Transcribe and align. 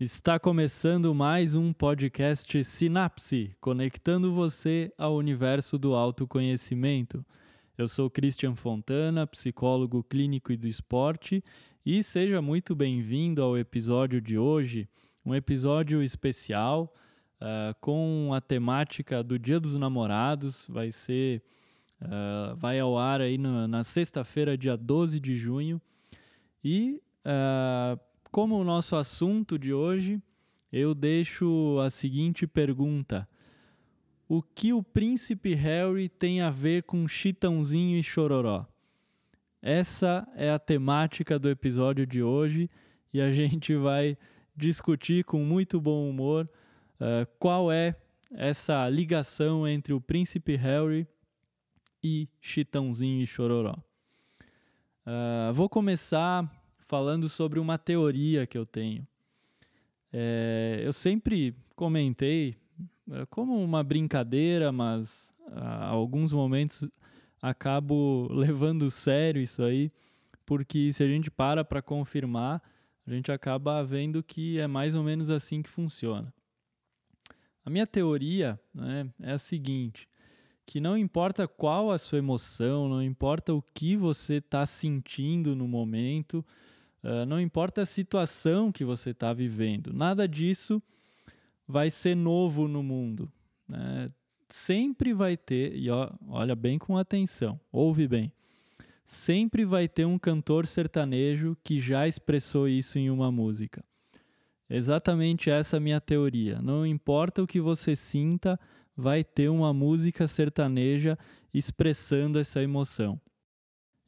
Está 0.00 0.38
começando 0.38 1.12
mais 1.12 1.56
um 1.56 1.72
podcast 1.72 2.62
Sinapse, 2.62 3.56
conectando 3.60 4.32
você 4.32 4.92
ao 4.96 5.16
universo 5.16 5.76
do 5.76 5.92
autoconhecimento. 5.92 7.26
Eu 7.76 7.88
sou 7.88 8.08
Christian 8.08 8.54
Fontana, 8.54 9.26
psicólogo 9.26 10.04
clínico 10.04 10.52
e 10.52 10.56
do 10.56 10.68
esporte, 10.68 11.42
e 11.84 12.00
seja 12.00 12.40
muito 12.40 12.76
bem-vindo 12.76 13.42
ao 13.42 13.58
episódio 13.58 14.20
de 14.20 14.38
hoje, 14.38 14.88
um 15.26 15.34
episódio 15.34 16.00
especial 16.00 16.94
uh, 17.42 17.74
com 17.80 18.30
a 18.32 18.40
temática 18.40 19.20
do 19.20 19.36
Dia 19.36 19.58
dos 19.58 19.74
Namorados. 19.74 20.64
Vai 20.68 20.92
ser, 20.92 21.42
uh, 22.00 22.54
vai 22.54 22.78
ao 22.78 22.96
ar 22.96 23.20
aí 23.20 23.36
na, 23.36 23.66
na 23.66 23.82
sexta-feira, 23.82 24.56
dia 24.56 24.76
12 24.76 25.18
de 25.18 25.36
junho, 25.36 25.82
e 26.62 27.02
uh, 27.26 28.07
como 28.38 28.56
o 28.56 28.62
nosso 28.62 28.94
assunto 28.94 29.58
de 29.58 29.74
hoje, 29.74 30.22
eu 30.72 30.94
deixo 30.94 31.76
a 31.84 31.90
seguinte 31.90 32.46
pergunta: 32.46 33.28
O 34.28 34.40
que 34.40 34.72
o 34.72 34.80
príncipe 34.80 35.54
Harry 35.54 36.08
tem 36.08 36.40
a 36.40 36.48
ver 36.48 36.84
com 36.84 37.08
Chitãozinho 37.08 37.98
e 37.98 38.02
Chororó? 38.04 38.64
Essa 39.60 40.24
é 40.36 40.52
a 40.52 40.58
temática 40.60 41.36
do 41.36 41.50
episódio 41.50 42.06
de 42.06 42.22
hoje 42.22 42.70
e 43.12 43.20
a 43.20 43.28
gente 43.34 43.74
vai 43.74 44.16
discutir 44.54 45.24
com 45.24 45.40
muito 45.40 45.80
bom 45.80 46.08
humor 46.08 46.48
uh, 47.00 47.26
qual 47.40 47.72
é 47.72 47.96
essa 48.30 48.88
ligação 48.88 49.66
entre 49.66 49.92
o 49.92 50.00
príncipe 50.00 50.54
Harry 50.54 51.08
e 52.00 52.28
Chitãozinho 52.40 53.20
e 53.20 53.26
Chororó. 53.26 53.74
Uh, 55.04 55.52
vou 55.52 55.68
começar 55.68 56.48
falando 56.88 57.28
sobre 57.28 57.60
uma 57.60 57.76
teoria 57.76 58.46
que 58.46 58.56
eu 58.56 58.64
tenho. 58.64 59.06
É, 60.10 60.80
eu 60.82 60.92
sempre 60.92 61.54
comentei 61.76 62.56
é, 63.12 63.26
como 63.26 63.62
uma 63.62 63.84
brincadeira, 63.84 64.72
mas 64.72 65.34
a 65.52 65.86
alguns 65.86 66.32
momentos 66.32 66.88
acabo 67.42 68.26
levando 68.32 68.90
sério 68.90 69.42
isso 69.42 69.62
aí, 69.62 69.92
porque 70.46 70.90
se 70.90 71.04
a 71.04 71.06
gente 71.06 71.30
para 71.30 71.62
para 71.62 71.82
confirmar, 71.82 72.62
a 73.06 73.10
gente 73.10 73.30
acaba 73.30 73.84
vendo 73.84 74.22
que 74.22 74.58
é 74.58 74.66
mais 74.66 74.94
ou 74.94 75.02
menos 75.02 75.30
assim 75.30 75.60
que 75.60 75.68
funciona. 75.68 76.32
A 77.66 77.68
minha 77.68 77.86
teoria 77.86 78.58
né, 78.74 79.10
é 79.20 79.32
a 79.32 79.38
seguinte: 79.38 80.08
que 80.64 80.80
não 80.80 80.96
importa 80.96 81.46
qual 81.46 81.90
a 81.90 81.98
sua 81.98 82.18
emoção, 82.18 82.88
não 82.88 83.02
importa 83.02 83.52
o 83.52 83.62
que 83.74 83.94
você 83.94 84.36
está 84.36 84.64
sentindo 84.64 85.54
no 85.54 85.68
momento, 85.68 86.42
Uh, 87.02 87.24
não 87.26 87.40
importa 87.40 87.82
a 87.82 87.86
situação 87.86 88.72
que 88.72 88.84
você 88.84 89.10
está 89.10 89.32
vivendo, 89.32 89.92
nada 89.92 90.26
disso 90.26 90.82
vai 91.66 91.90
ser 91.90 92.16
novo 92.16 92.66
no 92.66 92.82
mundo. 92.82 93.30
Né? 93.68 94.10
Sempre 94.48 95.12
vai 95.12 95.36
ter, 95.36 95.76
e 95.76 95.90
ó, 95.90 96.10
olha 96.28 96.56
bem 96.56 96.78
com 96.78 96.96
atenção, 96.96 97.60
ouve 97.70 98.08
bem. 98.08 98.32
Sempre 99.04 99.64
vai 99.64 99.88
ter 99.88 100.04
um 100.04 100.18
cantor 100.18 100.66
sertanejo 100.66 101.56
que 101.62 101.80
já 101.80 102.08
expressou 102.08 102.68
isso 102.68 102.98
em 102.98 103.10
uma 103.10 103.30
música. 103.30 103.84
Exatamente 104.68 105.48
essa 105.48 105.76
é 105.76 105.78
a 105.78 105.80
minha 105.80 106.00
teoria. 106.00 106.60
Não 106.60 106.84
importa 106.84 107.42
o 107.42 107.46
que 107.46 107.60
você 107.60 107.96
sinta, 107.96 108.60
vai 108.96 109.24
ter 109.24 109.48
uma 109.48 109.72
música 109.72 110.26
sertaneja 110.26 111.18
expressando 111.54 112.38
essa 112.38 112.62
emoção. 112.62 113.18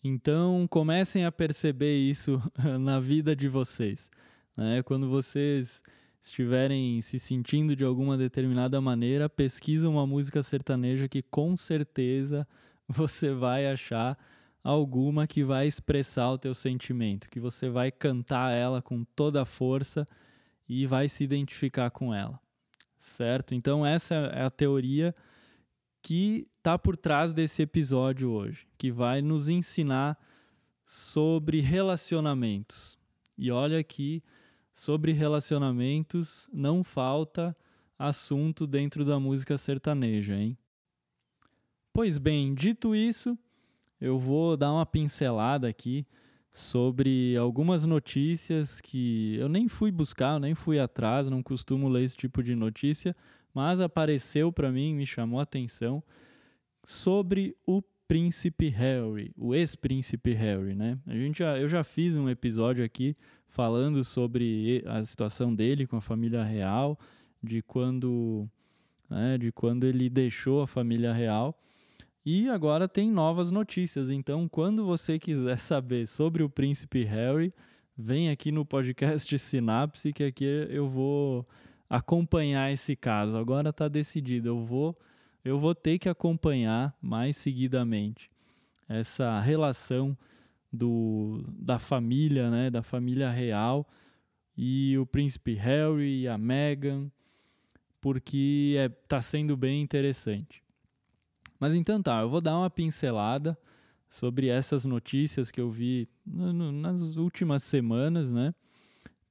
Então 0.03 0.67
comecem 0.69 1.25
a 1.25 1.33
perceber 1.33 1.97
isso 1.99 2.41
na 2.81 2.99
vida 2.99 3.37
de 3.37 3.49
vocês. 3.49 4.11
Né? 4.57 4.83
Quando 4.83 5.09
vocês 5.09 5.83
estiverem 6.21 7.01
se 7.01 7.19
sentindo 7.19 7.75
de 7.75 7.85
alguma 7.85 8.17
determinada 8.17 8.81
maneira, 8.81 9.29
pesquisa 9.29 9.89
uma 9.89 10.07
música 10.07 10.43
sertaneja 10.43 11.09
que 11.09 11.23
com 11.23 11.57
certeza 11.57 12.47
você 12.89 13.33
vai 13.33 13.67
achar 13.67 14.19
alguma 14.63 15.27
que 15.27 15.43
vai 15.43 15.67
expressar 15.67 16.31
o 16.31 16.39
teu 16.39 16.55
sentimento, 16.55 17.31
que 17.31 17.41
você 17.41 17.69
vai 17.71 17.91
cantar 17.91 18.55
ela 18.55 18.83
com 18.83 19.05
toda 19.05 19.43
a 19.43 19.47
força 19.47 20.07
e 20.69 20.87
vai 20.87 21.09
se 21.09 21.25
identificar 21.25 21.91
com 21.91 22.15
ela. 22.15 22.39
Certo? 22.99 23.55
Então 23.55 23.85
essa 23.85 24.15
é 24.15 24.43
a 24.43 24.51
teoria 24.51 25.15
que 26.03 26.47
está 26.61 26.79
por 26.79 26.95
trás 26.95 27.33
desse 27.33 27.63
episódio 27.63 28.31
hoje, 28.31 28.67
que 28.77 28.93
vai 28.93 29.23
nos 29.23 29.49
ensinar 29.49 30.19
sobre 30.85 31.61
relacionamentos. 31.61 32.99
E 33.37 33.51
olha 33.51 33.79
aqui, 33.79 34.23
sobre 34.71 35.13
relacionamentos 35.13 36.51
não 36.53 36.85
falta 36.85 37.57
assunto 37.99 38.67
dentro 38.67 39.07
da 39.07 39.19
música 39.19 39.57
sertaneja, 39.57 40.35
hein? 40.35 40.57
Pois 41.95 42.19
bem, 42.19 42.55
dito 42.55 42.95
isso, 42.95 43.39
eu 43.99 44.19
vou 44.19 44.55
dar 44.55 44.71
uma 44.71 44.85
pincelada 44.85 45.67
aqui 45.67 46.07
sobre 46.51 47.39
algumas 47.39 47.87
notícias 47.87 48.83
que 48.83 49.37
eu 49.37 49.49
nem 49.49 49.67
fui 49.67 49.91
buscar, 49.91 50.39
nem 50.39 50.55
fui 50.55 50.79
atrás, 50.79 51.27
não 51.27 51.43
costumo 51.43 51.89
ler 51.89 52.05
esse 52.05 52.19
tipo 52.19 52.43
de 52.43 52.55
notícia, 52.55 53.17
mas 53.55 53.81
apareceu 53.81 54.53
para 54.53 54.71
mim, 54.71 54.95
me 54.95 55.07
chamou 55.07 55.41
a 55.41 55.45
atenção 55.45 56.03
sobre 56.85 57.57
o 57.67 57.83
príncipe 58.11 58.69
Harry, 58.69 59.33
o 59.37 59.55
ex-príncipe 59.55 60.33
Harry, 60.33 60.75
né? 60.75 60.99
A 61.07 61.15
gente 61.15 61.39
já, 61.39 61.57
eu 61.57 61.69
já 61.69 61.85
fiz 61.85 62.17
um 62.17 62.29
episódio 62.29 62.85
aqui 62.85 63.17
falando 63.47 64.03
sobre 64.03 64.83
a 64.87 65.05
situação 65.05 65.55
dele 65.55 65.87
com 65.87 65.97
a 65.97 66.01
família 66.01 66.43
real, 66.43 66.99
de 67.43 67.63
quando, 67.63 68.49
né, 69.09 69.39
de 69.39 69.53
quando 69.53 69.85
ele 69.85 70.11
deixou 70.11 70.61
a 70.63 70.67
família 70.67 71.13
real. 71.13 71.57
E 72.25 72.49
agora 72.49 72.89
tem 72.89 73.11
novas 73.11 73.51
notícias. 73.51 74.11
Então, 74.11 74.49
quando 74.49 74.85
você 74.85 75.19
quiser 75.19 75.59
saber 75.61 76.07
sobre 76.07 76.43
o 76.43 76.51
príncipe 76.51 77.05
Harry, 77.05 77.55
vem 77.97 78.29
aqui 78.29 78.51
no 78.51 78.65
podcast 78.65 79.37
Sinapse 79.39 80.13
que 80.13 80.25
aqui 80.25 80.67
eu 80.69 80.89
vou 80.89 81.47
acompanhar 81.89 82.73
esse 82.73 82.95
caso. 82.97 83.37
Agora 83.37 83.71
está 83.71 83.87
decidido, 83.89 84.49
eu 84.49 84.65
vou 84.65 84.99
eu 85.45 85.59
vou 85.59 85.75
ter 85.75 85.99
que 85.99 86.09
acompanhar 86.09 86.97
mais 87.01 87.37
seguidamente 87.37 88.31
essa 88.89 89.41
relação 89.41 90.17
do, 90.73 91.45
da 91.49 91.79
família, 91.79 92.51
né, 92.51 92.71
da 92.71 92.83
família 92.83 93.31
real 93.31 93.89
e 94.57 94.97
o 94.99 95.07
príncipe 95.07 95.55
Harry 95.55 96.23
e 96.23 96.29
a 96.29 96.37
Meghan, 96.37 97.11
porque 98.01 98.75
está 98.75 98.83
é, 98.83 98.89
tá 99.09 99.21
sendo 99.21 99.57
bem 99.57 99.83
interessante. 99.83 100.63
Mas 101.59 101.75
então 101.75 102.03
tá, 102.03 102.21
eu 102.21 102.31
vou 102.31 102.41
dar 102.41 102.59
uma 102.59 102.71
pincelada 102.71 103.57
sobre 104.09 104.49
essas 104.49 104.85
notícias 104.85 105.51
que 105.51 105.61
eu 105.61 105.71
vi 105.71 106.09
no, 106.27 106.53
no, 106.53 106.73
nas 106.73 107.17
últimas 107.17 107.63
semanas, 107.63 108.33
né? 108.33 108.55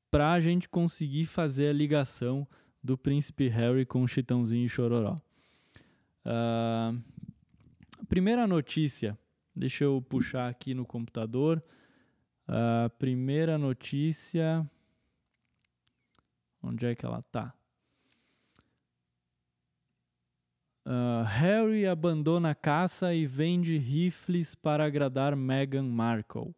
para 0.09 0.31
a 0.31 0.40
gente 0.40 0.68
conseguir 0.68 1.26
fazer 1.26 1.68
a 1.68 1.74
ligação 1.74 2.47
do 2.84 2.97
príncipe 2.97 3.47
Harry 3.47 3.86
com 3.86 4.03
o 4.03 4.08
Chitãozinho 4.08 4.66
e 4.66 4.70
Chororó. 4.70 5.18
Uh, 6.25 7.02
primeira 8.07 8.46
notícia, 8.46 9.18
deixa 9.56 9.84
eu 9.84 10.02
puxar 10.02 10.50
aqui 10.50 10.74
no 10.74 10.85
computador. 10.85 11.63
Uh, 12.47 12.90
primeira 12.97 13.57
notícia. 13.57 14.69
Onde 16.62 16.85
é 16.85 16.96
que 16.96 17.06
ela 17.06 17.22
tá? 17.31 17.53
Uh, 20.85 21.24
Harry 21.24 21.85
abandona 21.85 22.52
a 22.52 22.56
caça 22.56 23.13
e 23.13 23.25
vende 23.25 23.78
rifles 23.78 24.56
para 24.56 24.85
agradar 24.85 25.35
Meghan 25.35 25.84
Markle. 25.84 26.56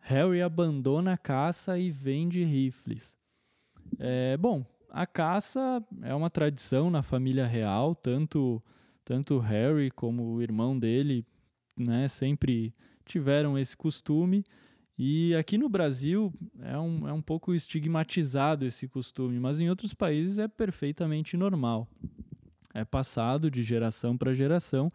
Harry 0.00 0.42
abandona 0.42 1.14
a 1.14 1.18
caça 1.18 1.78
e 1.78 1.90
vende 1.90 2.44
rifles. 2.44 3.18
É, 3.98 4.36
bom, 4.36 4.64
a 4.90 5.06
caça 5.06 5.82
é 6.02 6.14
uma 6.14 6.30
tradição 6.30 6.90
na 6.90 7.02
família 7.02 7.46
real, 7.46 7.94
tanto 7.94 8.62
tanto 9.04 9.38
Harry 9.38 9.90
como 9.90 10.34
o 10.34 10.42
irmão 10.42 10.78
dele, 10.78 11.24
né, 11.74 12.08
sempre 12.08 12.74
tiveram 13.06 13.58
esse 13.58 13.74
costume. 13.74 14.44
E 14.98 15.34
aqui 15.34 15.56
no 15.56 15.66
Brasil 15.66 16.30
é 16.60 16.78
um, 16.78 17.08
é 17.08 17.12
um 17.12 17.22
pouco 17.22 17.54
estigmatizado 17.54 18.66
esse 18.66 18.86
costume, 18.86 19.40
mas 19.40 19.60
em 19.60 19.70
outros 19.70 19.94
países 19.94 20.38
é 20.38 20.46
perfeitamente 20.46 21.38
normal. 21.38 21.88
É 22.74 22.84
passado 22.84 23.50
de 23.50 23.62
geração 23.62 24.14
para 24.18 24.34
geração, 24.34 24.90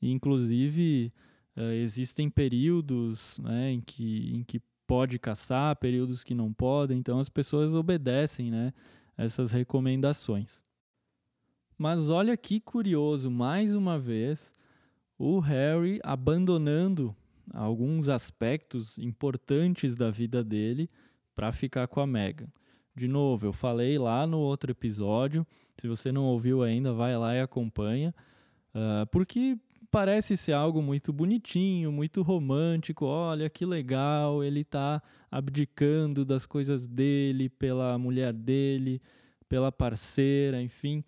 e 0.00 0.12
inclusive 0.12 1.12
Uh, 1.58 1.72
existem 1.72 2.30
períodos 2.30 3.36
né, 3.40 3.72
em, 3.72 3.80
que, 3.80 4.32
em 4.32 4.44
que 4.44 4.62
pode 4.86 5.18
caçar, 5.18 5.74
períodos 5.74 6.22
que 6.22 6.32
não 6.32 6.52
podem, 6.52 7.00
então 7.00 7.18
as 7.18 7.28
pessoas 7.28 7.74
obedecem 7.74 8.48
né, 8.48 8.72
essas 9.18 9.50
recomendações. 9.50 10.62
Mas 11.76 12.08
olha 12.08 12.36
que 12.36 12.60
curioso, 12.60 13.30
mais 13.30 13.74
uma 13.74 13.98
vez, 13.98 14.54
o 15.18 15.40
Harry 15.40 16.00
abandonando 16.02 17.14
alguns 17.52 18.08
aspectos 18.08 18.98
importantes 18.98 19.96
da 19.96 20.10
vida 20.10 20.44
dele 20.44 20.88
para 21.34 21.52
ficar 21.52 21.88
com 21.88 22.00
a 22.00 22.06
Meghan. 22.06 22.48
De 22.94 23.06
novo, 23.06 23.46
eu 23.46 23.52
falei 23.52 23.98
lá 23.98 24.26
no 24.26 24.38
outro 24.38 24.70
episódio. 24.70 25.46
Se 25.76 25.86
você 25.86 26.10
não 26.10 26.24
ouviu 26.24 26.62
ainda, 26.62 26.92
vai 26.92 27.16
lá 27.16 27.34
e 27.34 27.40
acompanha. 27.40 28.14
Uh, 28.74 29.06
porque 29.10 29.56
parece 29.90 30.36
ser 30.36 30.52
algo 30.52 30.82
muito 30.82 31.12
bonitinho, 31.12 31.90
muito 31.90 32.22
romântico. 32.22 33.04
Olha 33.06 33.48
que 33.48 33.64
legal, 33.64 34.42
ele 34.42 34.60
está 34.60 35.02
abdicando 35.30 36.24
das 36.24 36.46
coisas 36.46 36.86
dele 36.86 37.48
pela 37.48 37.98
mulher 37.98 38.32
dele, 38.32 39.00
pela 39.48 39.72
parceira, 39.72 40.60
enfim. 40.62 41.04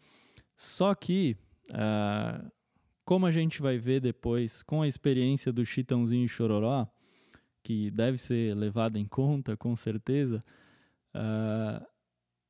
Só 0.57 0.95
que, 0.95 1.37
uh, 1.71 2.51
como 3.05 3.27
a 3.27 3.31
gente 3.31 3.63
vai 3.63 3.79
ver 3.79 4.01
depois, 4.01 4.63
com 4.63 4.83
a 4.83 4.89
experiência 4.89 5.53
do 5.53 5.65
Chitãozinho 5.65 6.25
e 6.25 6.29
Chororó, 6.29 6.87
que 7.63 7.91
deve 7.91 8.19
ser 8.19 8.55
levada 8.55 8.99
em 8.99 9.07
conta, 9.07 9.57
com 9.57 9.77
certeza, 9.77 10.41
uh, 11.15 11.87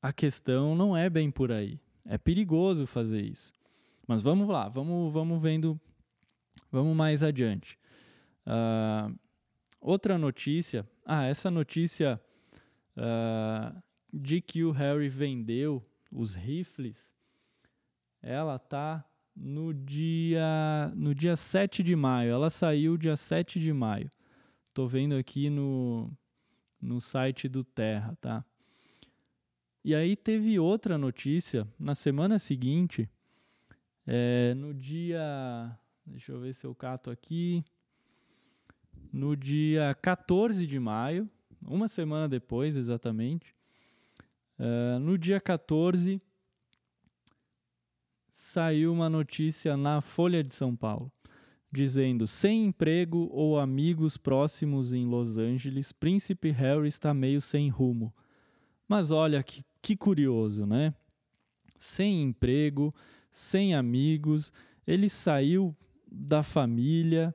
a 0.03 0.13
questão 0.13 0.75
não 0.75 0.97
é 0.97 1.11
bem 1.11 1.31
por 1.31 1.53
aí. 1.53 1.79
É 2.05 2.17
perigoso 2.17 2.87
fazer 2.87 3.21
isso. 3.23 3.53
Mas 4.07 4.23
vamos 4.23 4.49
lá, 4.49 4.69
vamos, 4.69 5.13
vamos 5.13 5.41
vendo, 5.41 5.81
vamos 6.71 6.97
mais 6.97 7.23
adiante. 7.23 7.79
Uh, 8.47 9.19
outra 9.81 10.17
notícia, 10.19 10.89
ah, 11.05 11.25
essa 11.25 11.51
notícia 11.51 12.21
uh, 12.97 13.83
de 14.13 14.41
que 14.41 14.65
o 14.65 14.71
Harry 14.71 15.09
vendeu 15.09 15.85
os 16.11 16.35
rifles, 16.35 17.15
ela 18.23 18.59
tá 18.59 19.05
no 19.35 19.73
dia 19.73 20.93
no 20.95 21.15
dia 21.15 21.37
7 21.37 21.83
de 21.83 21.97
maio. 21.97 22.33
Ela 22.33 22.51
saiu 22.51 22.97
dia 22.97 23.17
7 23.17 23.59
de 23.59 23.73
maio. 23.73 24.11
Tô 24.75 24.87
vendo 24.87 25.15
aqui 25.15 25.49
no 25.49 26.11
no 26.81 27.01
site 27.01 27.49
do 27.49 27.63
Terra, 27.63 28.17
tá? 28.21 28.45
E 29.85 29.95
aí 29.95 30.15
teve 30.15 30.59
outra 30.59 30.99
notícia 30.99 31.67
na 31.79 31.95
semana 31.95 32.39
seguinte, 32.39 33.09
é, 34.07 34.55
no 34.55 34.75
dia. 34.75 35.79
Deixa 36.11 36.33
eu 36.33 36.41
ver 36.41 36.53
se 36.53 36.67
eu 36.67 36.75
cato 36.75 37.11
aqui. 37.11 37.65
No 39.13 39.37
dia 39.37 39.97
14 40.03 40.67
de 40.67 40.79
maio, 40.79 41.29
uma 41.63 41.89
semana 41.89 42.29
depois 42.29 42.77
exatamente, 42.77 43.55
é, 44.59 44.99
no 44.99 45.17
dia 45.17 45.41
14, 45.41 46.21
saiu 48.29 48.93
uma 48.93 49.09
notícia 49.09 49.77
na 49.77 50.01
Folha 50.01 50.43
de 50.43 50.53
São 50.53 50.77
Paulo 50.77 51.11
dizendo: 51.71 52.27
sem 52.27 52.67
emprego 52.67 53.29
ou 53.33 53.59
amigos 53.59 54.17
próximos 54.17 54.93
em 54.93 55.07
Los 55.07 55.39
Angeles, 55.39 55.93
Príncipe 55.93 56.51
Harry 56.51 56.89
está 56.89 57.15
meio 57.15 57.41
sem 57.41 57.69
rumo. 57.69 58.13
Mas 58.89 59.11
olha 59.11 59.43
que 59.43 59.65
que 59.83 59.97
curioso, 59.97 60.67
né? 60.67 60.93
Sem 61.79 62.23
emprego, 62.23 62.95
sem 63.31 63.75
amigos, 63.75 64.53
ele 64.87 65.09
saiu 65.09 65.75
da 66.11 66.43
família, 66.43 67.35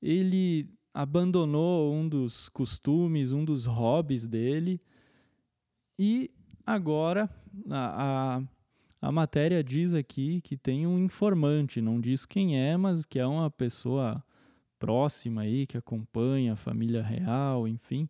ele 0.00 0.68
abandonou 0.92 1.92
um 1.92 2.08
dos 2.08 2.48
costumes, 2.48 3.32
um 3.32 3.44
dos 3.44 3.66
hobbies 3.66 4.26
dele, 4.26 4.80
e 5.98 6.30
agora 6.64 7.28
a, 7.70 8.38
a, 9.00 9.08
a 9.08 9.12
matéria 9.12 9.62
diz 9.62 9.94
aqui 9.94 10.40
que 10.40 10.56
tem 10.56 10.86
um 10.86 10.98
informante, 10.98 11.80
não 11.80 12.00
diz 12.00 12.26
quem 12.26 12.58
é, 12.60 12.76
mas 12.76 13.04
que 13.04 13.18
é 13.18 13.26
uma 13.26 13.50
pessoa 13.50 14.22
próxima 14.78 15.42
aí, 15.42 15.66
que 15.66 15.76
acompanha 15.76 16.52
a 16.52 16.56
família 16.56 17.02
real, 17.02 17.66
enfim 17.66 18.08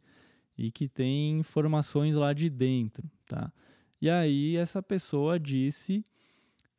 e 0.57 0.71
que 0.71 0.89
tem 0.89 1.39
informações 1.39 2.15
lá 2.15 2.33
de 2.33 2.49
dentro, 2.49 3.11
tá? 3.27 3.53
E 4.01 4.09
aí 4.09 4.57
essa 4.57 4.83
pessoa 4.83 5.39
disse 5.39 6.05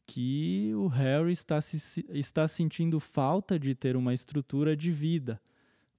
que 0.05 0.71
o 0.75 0.87
Harry 0.87 1.31
está, 1.31 1.59
se, 1.61 2.05
está 2.09 2.47
sentindo 2.47 2.99
falta 2.99 3.57
de 3.57 3.73
ter 3.73 3.95
uma 3.95 4.13
estrutura 4.13 4.75
de 4.75 4.91
vida, 4.91 5.41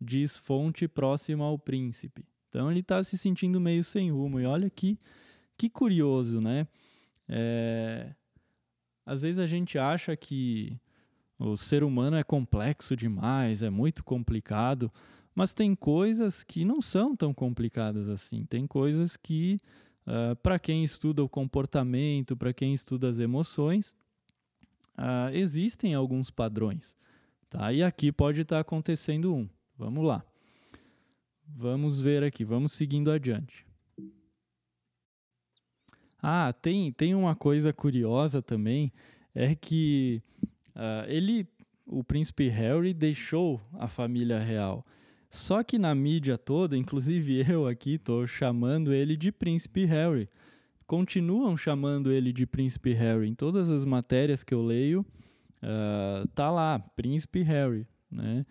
diz 0.01 0.37
fonte 0.37 0.87
próxima 0.87 1.45
ao 1.45 1.59
príncipe. 1.59 2.25
Então 2.49 2.71
ele 2.71 2.81
está 2.81 3.03
se 3.03 3.19
sentindo 3.19 3.61
meio 3.61 3.83
sem 3.83 4.11
rumo. 4.11 4.41
E 4.41 4.47
olha 4.47 4.71
que, 4.71 4.99
que 5.57 5.69
curioso, 5.69 6.41
né? 6.41 6.67
É, 7.29 8.15
às 9.05 9.23
vezes 9.23 9.39
a 9.39 9.47
gente 9.47 9.79
acha 9.79 10.17
que 10.17 10.79
o 11.39 11.57
ser 11.57 11.85
humano 11.85 12.17
é 12.17 12.23
complexo 12.23 12.97
demais, 12.97 13.63
é 13.63 13.71
muito 13.71 14.03
complicado, 14.03 14.91
mas 15.35 15.53
tem 15.53 15.75
coisas 15.75 16.43
que 16.43 16.65
não 16.65 16.81
são 16.81 17.15
tão 17.15 17.35
complicadas 17.35 18.09
assim. 18.09 18.45
Tem 18.47 18.67
coisas 18.67 19.17
que, 19.17 19.59
uh, 20.07 20.33
ah, 20.33 20.37
para 20.37 20.59
quem 20.59 20.85
estuda 20.85 21.23
o 21.23 21.29
comportamento, 21.29 22.37
para 22.37 22.53
quem 22.53 22.73
estuda 22.73 23.09
as 23.09 23.19
emoções, 23.19 23.95
uh, 24.99 25.33
existem 25.33 25.95
alguns 25.95 26.31
padrões. 26.31 26.97
Tá? 27.49 27.73
E 27.73 27.83
aqui 27.83 28.11
pode 28.11 28.43
estar 28.43 28.57
tá 28.57 28.61
acontecendo 28.61 29.35
um. 29.35 29.49
Vamos 29.79 30.05
lá. 30.05 30.25
Vamos 31.47 32.01
ver 32.01 32.25
aqui, 32.25 32.45
vamos 32.45 32.73
seguindo 32.73 33.11
adiante. 33.11 33.65
Ah, 36.21 36.53
tem, 36.53 36.91
tem 36.93 37.15
uma 37.15 37.37
coisa 37.37 37.73
curiosa 37.73 38.43
também, 38.43 38.93
é 39.33 39.55
que 39.55 40.21
uh, 40.75 41.09
ele, 41.09 41.47
o 41.87 42.03
príncipe 42.03 42.49
Harry, 42.49 42.93
deixou 42.93 43.61
a 43.75 43.87
família 43.87 44.39
real. 44.41 44.85
Só 45.29 45.63
que 45.63 45.79
na 45.79 45.95
mídia 45.95 46.39
toda, 46.39 46.77
inclusive 46.77 47.45
eu 47.51 47.67
aqui 47.67 47.95
estou 47.95 48.27
chamando 48.27 48.93
ele 48.93 49.17
de 49.17 49.31
Príncipe 49.33 49.85
Harry. 49.85 50.29
Continuam 50.87 51.57
chamando 51.57 52.13
ele 52.13 52.33
de 52.33 52.47
Príncipe 52.47 52.93
Harry. 52.93 53.29
Em 53.29 53.35
todas 53.35 53.71
as 53.71 53.85
matérias 53.85 54.45
que 54.45 54.55
eu 54.55 54.65
leio, 54.65 55.05
uh, 55.63 56.27
tá 56.29 56.51
lá, 56.51 56.79
Príncipe 56.79 57.43
Harry, 57.43 57.87
né? 58.11 58.47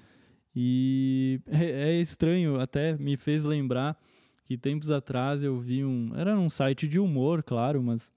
E 0.55 1.41
é, 1.47 1.89
é 1.89 2.01
estranho, 2.01 2.59
até 2.59 2.97
me 2.97 3.17
fez 3.17 3.43
lembrar 3.43 3.97
que 4.45 4.57
tempos 4.57 4.91
atrás 4.91 5.43
eu 5.43 5.59
vi 5.59 5.83
um. 5.83 6.11
Era 6.15 6.37
um 6.37 6.49
site 6.49 6.87
de 6.87 6.99
humor, 6.99 7.43
claro, 7.43 7.81
mas 7.83 8.11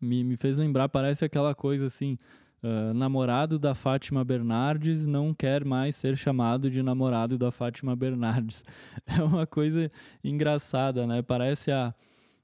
me, 0.00 0.24
me 0.24 0.36
fez 0.36 0.58
lembrar, 0.58 0.88
parece 0.88 1.24
aquela 1.24 1.54
coisa 1.54 1.86
assim. 1.86 2.16
Uh, 2.62 2.94
namorado 2.94 3.58
da 3.58 3.74
Fátima 3.74 4.24
Bernardes 4.24 5.04
não 5.04 5.34
quer 5.34 5.64
mais 5.64 5.96
ser 5.96 6.16
chamado 6.16 6.70
de 6.70 6.80
namorado 6.80 7.36
da 7.36 7.50
Fátima 7.50 7.96
Bernardes. 7.96 8.62
É 9.04 9.22
uma 9.22 9.46
coisa 9.46 9.90
engraçada, 10.22 11.04
né? 11.06 11.22
Parece 11.22 11.72
a, 11.72 11.92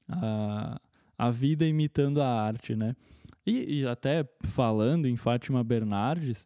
a, 0.09 0.81
a 1.17 1.31
vida 1.31 1.65
imitando 1.65 2.21
a 2.21 2.29
arte, 2.29 2.75
né? 2.75 2.97
E, 3.47 3.81
e 3.81 3.87
até 3.87 4.29
falando 4.43 5.07
em 5.07 5.17
Fátima 5.17 5.63
Bernardes, 5.63 6.45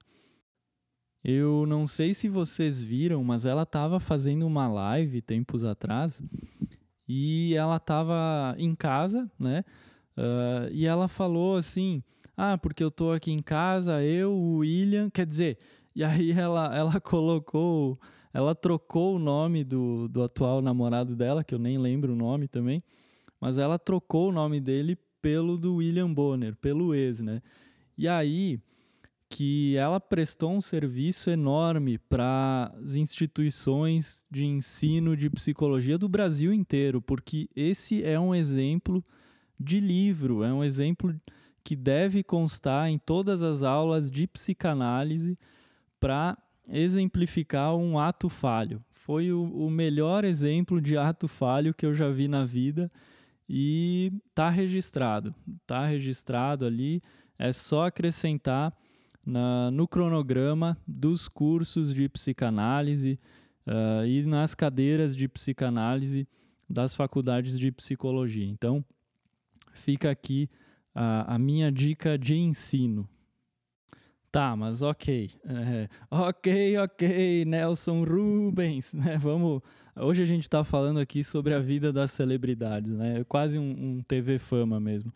eu 1.25 1.65
não 1.67 1.87
sei 1.87 2.13
se 2.13 2.29
vocês 2.29 2.83
viram, 2.83 3.23
mas 3.25 3.47
ela 3.47 3.63
estava 3.63 3.99
fazendo 4.01 4.47
uma 4.47 4.69
live 4.69 5.23
tempos 5.23 5.65
atrás 5.65 6.23
e 7.09 7.55
ela 7.55 7.77
estava 7.77 8.55
em 8.59 8.75
casa, 8.75 9.31
né? 9.39 9.65
Uh, 10.17 10.69
e 10.73 10.85
ela 10.85 11.09
falou 11.09 11.57
assim: 11.57 12.03
ah, 12.45 12.59
porque 12.59 12.83
eu 12.83 12.91
tô 12.91 13.13
aqui 13.13 13.31
em 13.31 13.41
casa, 13.41 14.03
eu, 14.03 14.33
o 14.33 14.57
William, 14.57 15.09
quer 15.09 15.25
dizer, 15.25 15.59
e 15.95 16.03
aí 16.03 16.33
ela, 16.33 16.77
ela 16.77 17.01
colocou, 17.01 17.97
ela 18.35 18.53
trocou 18.53 19.15
o 19.15 19.19
nome 19.21 19.63
do, 19.63 20.09
do 20.09 20.25
atual 20.25 20.61
namorado 20.61 21.15
dela, 21.15 21.45
que 21.45 21.55
eu 21.55 21.59
nem 21.59 21.79
lembro 21.79 22.15
o 22.15 22.17
nome 22.17 22.49
também, 22.49 22.83
mas 23.41 23.59
ela 23.59 23.79
trocou 23.79 24.31
o 24.31 24.33
nome 24.33 24.61
dele 24.61 24.99
pelo 25.21 25.57
do 25.57 25.77
William 25.77 26.13
Bonner, 26.13 26.57
pelo 26.57 26.93
ex, 26.93 27.21
né? 27.21 27.41
E 27.97 28.09
aí 28.09 28.59
que 29.29 29.77
ela 29.77 30.01
prestou 30.01 30.51
um 30.51 30.61
serviço 30.61 31.31
enorme 31.31 31.97
para 31.97 32.75
as 32.85 32.97
instituições 32.97 34.27
de 34.29 34.45
ensino 34.45 35.17
de 35.17 35.31
psicologia 35.31 35.97
do 35.97 36.09
Brasil 36.09 36.53
inteiro, 36.53 37.01
porque 37.01 37.49
esse 37.55 38.03
é 38.03 38.19
um 38.19 38.35
exemplo 38.35 39.03
de 39.59 39.79
livro, 39.79 40.43
é 40.43 40.53
um 40.53 40.63
exemplo 40.63 41.15
que 41.65 41.77
deve 41.77 42.23
constar 42.23 42.89
em 42.89 42.99
todas 42.99 43.43
as 43.43 43.63
aulas 43.63 44.11
de 44.11 44.27
psicanálise 44.27 45.39
para 46.01 46.37
exemplificar 46.69 47.75
um 47.77 47.99
ato 47.99 48.29
falho. 48.29 48.83
Foi 48.91 49.33
o, 49.33 49.43
o, 49.43 49.71
melhor 49.71 50.25
exemplo 50.25 50.81
de 50.81 50.97
ato 50.97 51.27
falho 51.27 51.75
que 51.75 51.85
eu 51.85 51.95
já 51.95 52.09
vi 52.09 52.29
na 52.29 52.45
vida 52.45 52.91
e 53.49 54.13
está 54.29 54.49
registrado. 54.49 55.35
Está 55.63 55.87
registrado 55.87 56.65
ali. 56.65 57.03
É 57.39 57.53
só 57.53 57.87
acrescentar 57.87 58.73
na, 59.25 59.71
no 59.71 59.89
cronograma 59.89 60.77
dos 60.87 61.29
cursos 61.29 61.93
de 61.93 62.09
psicanálise 62.09 63.19
uh, 63.67 64.07
e 64.07 64.23
nas 64.23 64.55
cadeiras 64.55 65.17
de 65.17 65.29
psicanálise 65.29 66.29
das 66.69 66.95
faculdades 66.95 67.59
de 67.59 67.71
psicologia. 67.71 68.47
Então, 68.47 68.85
fica 69.73 70.11
aqui 70.11 70.49
a, 70.95 71.35
a 71.35 71.39
minha 71.39 71.71
dica 71.71 72.19
de 72.19 72.37
ensino. 72.37 73.09
Tá, 74.31 74.57
mas 74.57 74.81
ok. 74.83 75.31
É, 75.45 75.89
ok, 76.11 76.79
ok, 76.79 77.45
Nelson 77.45 78.05
Rubens, 78.05 78.95
né? 78.95 79.19
Vamos, 79.19 79.63
Hoje 79.95 80.23
a 80.23 80.27
gente 80.27 80.45
está 80.45 80.65
falando 80.65 80.99
aqui 80.99 81.23
sobre 81.23 81.53
a 81.53 81.59
vida 81.59 81.93
das 81.93 82.13
celebridades, 82.13 82.93
né? 82.93 83.21
É 83.21 83.25
quase 83.25 83.59
um, 83.59 83.99
um 83.99 84.03
TV 84.03 84.39
fama 84.39 84.81
mesmo. 84.81 85.13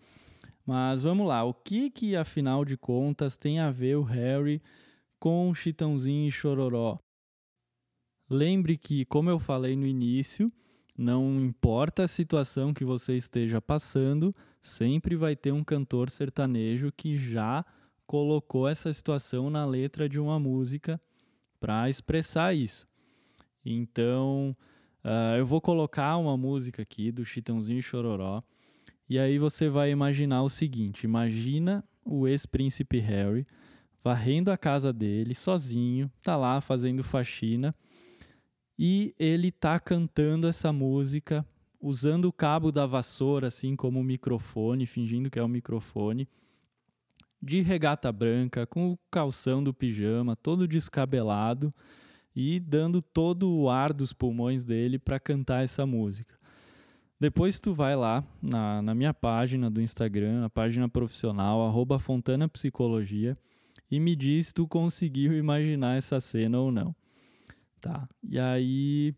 Mas 0.67 1.03
vamos 1.03 1.27
lá, 1.27 1.43
o 1.45 1.55
que 1.55 1.91
que 1.91 2.15
afinal 2.15 2.63
de 2.63 2.77
contas 2.77 3.39
tem 3.39 3.59
a 3.59 3.71
ver 3.71 3.97
o 3.97 4.03
Harry 4.03 4.61
com 5.19 5.55
Chitãozinho 5.55 6.29
e 6.29 6.31
Chororó? 6.31 6.99
Lembre 8.29 8.77
que, 8.77 9.07
como 9.07 9.31
eu 9.31 9.39
falei 9.39 9.75
no 9.77 9.87
início, 9.87 10.47
não 10.97 11.41
importa 11.41 12.05
a 12.05 12.09
situação 12.09 12.73
que 12.73 12.85
você 12.85 13.17
esteja 13.17 13.61
passando, 13.61 14.35
sempre 14.63 15.15
vai 15.15 15.37
ter 15.37 15.53
um 15.53 15.63
cantor 15.63 16.11
sertanejo 16.11 16.91
que 16.91 17.17
já 17.17 17.65
colocou 18.07 18.69
essa 18.69 18.93
situação 18.93 19.51
na 19.51 19.67
letra 19.67 20.09
de 20.09 20.19
uma 20.19 20.39
música 20.39 21.01
para 21.61 21.89
expressar 21.91 22.55
isso. 22.55 22.87
Então, 23.65 24.57
uh, 25.05 25.37
eu 25.37 25.45
vou 25.45 25.61
colocar 25.61 26.17
uma 26.17 26.37
música 26.37 26.83
aqui 26.83 27.11
do 27.11 27.25
Chitãozinho 27.25 27.81
e 27.81 27.83
Chororó, 27.83 28.43
e 29.09 29.19
aí 29.19 29.39
você 29.39 29.69
vai 29.69 29.91
imaginar 29.91 30.43
o 30.43 30.49
seguinte: 30.49 31.05
imagina 31.05 31.85
o 32.05 32.27
ex-príncipe 32.27 32.99
Harry 32.99 33.47
varrendo 34.03 34.53
a 34.53 34.57
casa 34.57 34.93
dele 34.93 35.35
sozinho, 35.35 36.11
tá 36.23 36.37
lá 36.37 36.61
fazendo 36.61 37.03
faxina 37.03 37.75
e 38.79 39.15
ele 39.19 39.51
tá 39.51 39.79
cantando 39.81 40.47
essa 40.47 40.73
música 40.73 41.47
usando 41.81 42.27
o 42.27 42.33
cabo 42.33 42.73
da 42.73 42.87
vassoura 42.87 43.47
assim 43.47 43.77
como 43.77 44.03
microfone, 44.03 44.87
fingindo 44.87 45.31
que 45.31 45.39
é 45.39 45.43
o 45.43 45.49
microfone, 45.49 46.29
de 47.41 47.61
regata 47.61 48.11
branca, 48.11 48.67
com 48.67 48.93
o 48.93 48.99
calção 49.11 49.63
do 49.63 49.73
pijama, 49.73 50.35
todo 50.35 50.67
descabelado 50.67 51.73
e 52.35 52.59
dando 52.59 53.01
todo 53.01 53.51
o 53.51 53.71
ar 53.71 53.93
dos 53.93 54.13
pulmões 54.13 54.65
dele 54.65 54.99
para 54.99 55.21
cantar 55.21 55.63
essa 55.63 55.87
música. 55.87 56.35
Depois 57.19 57.59
tu 57.59 57.73
vai 57.73 57.97
lá 57.97 58.23
na, 58.43 58.83
na 58.83 58.95
minha 58.95 59.15
página 59.15 59.71
do 59.71 59.81
Instagram, 59.81 60.45
a 60.45 60.51
página 60.51 60.89
profissional, 60.89 61.67
arroba 61.67 61.99
Fontana 61.99 62.47
Psicologia, 62.47 63.39
e 63.91 63.99
me 63.99 64.15
diz 64.15 64.49
se 64.49 64.55
tu 64.55 64.67
conseguiu 64.67 65.33
imaginar 65.33 65.97
essa 65.97 66.21
cena 66.21 66.59
ou 66.59 66.71
não. 66.71 66.95
Tá. 67.87 68.09
E 68.29 68.37
aí 68.37 69.15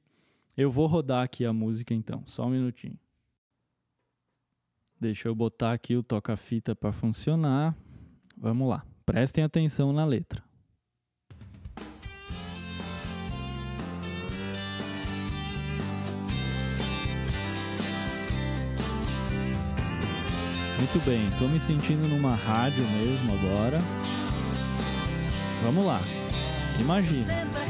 eu 0.54 0.70
vou 0.70 0.87
rodar 0.87 1.22
aqui 1.22 1.46
a 1.46 1.54
música 1.54 1.94
então, 1.94 2.22
só 2.26 2.44
um 2.44 2.50
minutinho. 2.50 2.98
Deixa 5.00 5.26
eu 5.26 5.34
botar 5.34 5.72
aqui 5.72 5.96
o 5.96 6.02
toca-fita 6.02 6.76
para 6.76 6.92
funcionar. 6.92 7.75
Vamos 8.37 8.68
lá. 8.68 8.84
Prestem 9.06 9.42
atenção 9.42 9.90
na 9.90 10.04
letra. 10.04 10.42
Muito 20.78 21.04
bem, 21.06 21.26
estou 21.28 21.48
me 21.48 21.58
sentindo 21.58 22.06
numa 22.06 22.34
rádio 22.34 22.84
mesmo 22.84 23.32
agora. 23.32 23.78
Vamos 25.62 25.87
lá. 25.87 26.00
Imagina. 26.78 27.67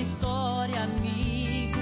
História, 0.00 0.82
amigo. 0.82 1.78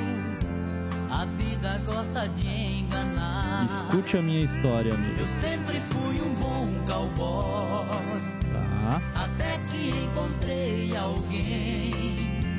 A 1.11 1.25
vida 1.25 1.81
gosta 1.87 2.29
de 2.29 2.47
enganar. 2.47 3.65
Escute 3.65 4.17
a 4.17 4.23
minha 4.23 4.43
história, 4.45 4.95
amigo. 4.95 5.21
Eu 5.21 5.27
sempre 5.27 5.81
fui 5.91 6.21
um 6.21 6.35
bom 6.35 6.75
cowboy. 6.87 7.89
Tá. 8.53 9.03
Até 9.15 9.59
que 9.71 9.91
encontrei 9.91 10.97
alguém. 10.97 11.93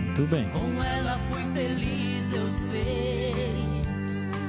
Muito 0.05 0.27
bem. 0.27 0.49
Com 0.49 0.83
ela 0.83 1.19
fui 1.31 1.43
feliz, 1.53 2.33
eu 2.33 2.51
sei. 2.51 3.83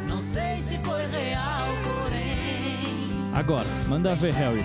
Não 0.09 0.21
sei 0.21 0.57
se 0.59 0.79
foi 0.79 1.07
real, 1.07 1.69
porém. 1.83 3.31
Agora, 3.35 3.69
manda 3.89 4.15
ver, 4.15 4.33
Harry. 4.35 4.65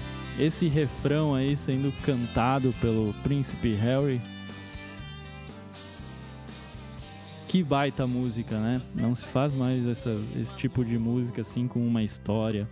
esse 0.39 0.67
refrão 0.67 1.35
aí 1.35 1.55
sendo 1.55 1.91
cantado 2.03 2.73
pelo 2.81 3.13
príncipe 3.23 3.73
Harry. 3.73 4.21
Que 7.47 7.61
baita 7.63 8.07
música, 8.07 8.57
né? 8.59 8.81
Não 8.95 9.13
se 9.13 9.25
faz 9.25 9.53
mais 9.53 9.85
essa, 9.85 10.17
esse 10.39 10.55
tipo 10.55 10.85
de 10.85 10.97
música 10.97 11.41
assim 11.41 11.67
com 11.67 11.85
uma 11.85 12.01
história 12.01 12.67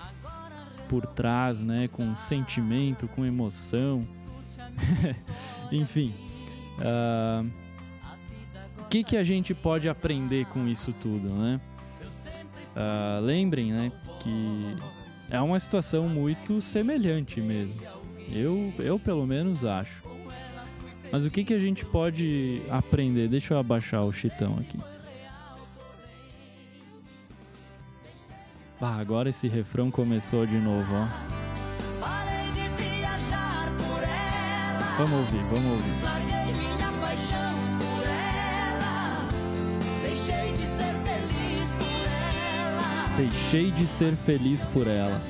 por 0.87 1.05
trás, 1.05 1.61
né? 1.61 1.89
Com 1.89 2.15
sentimento, 2.15 3.07
com 3.09 3.25
emoção. 3.25 4.07
Enfim. 5.71 6.13
Uh, 6.79 7.49
que, 8.89 9.03
que 9.03 9.15
a 9.15 9.23
gente 9.23 9.53
pode 9.53 9.87
aprender 9.87 10.45
com 10.47 10.67
isso 10.67 10.91
tudo, 10.93 11.29
né? 11.29 11.61
Uh, 12.75 13.21
lembrem, 13.21 13.71
né, 13.71 13.91
que 14.19 14.77
é 15.29 15.39
uma 15.39 15.59
situação 15.59 16.07
muito 16.09 16.59
semelhante 16.61 17.39
mesmo. 17.39 17.79
Eu, 18.31 18.73
eu 18.79 18.99
pelo 18.99 19.25
menos 19.25 19.63
acho. 19.63 20.03
Mas 21.11 21.25
o 21.25 21.31
que, 21.31 21.43
que 21.43 21.53
a 21.53 21.59
gente 21.59 21.85
pode 21.85 22.61
aprender? 22.69 23.27
Deixa 23.27 23.53
eu 23.53 23.59
abaixar 23.59 24.03
o 24.03 24.11
chitão 24.11 24.57
aqui. 24.59 24.79
Ah, 28.81 28.95
agora 28.97 29.29
esse 29.29 29.47
refrão 29.47 29.91
começou 29.91 30.45
de 30.45 30.57
novo, 30.57 30.87
ó. 30.93 31.07
Vamos 34.97 35.19
ouvir, 35.19 35.43
vamos 35.45 35.71
ouvir. 35.73 36.88
Deixei 43.19 43.69
de 43.71 43.85
ser 43.85 44.15
feliz 44.15 44.63
por 44.63 44.87
ela. 44.87 45.21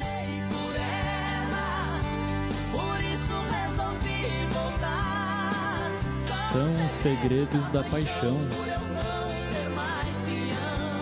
São 6.51 6.86
os 6.86 6.91
segredos 6.91 7.67
da 7.69 7.84
paixão. 7.84 8.38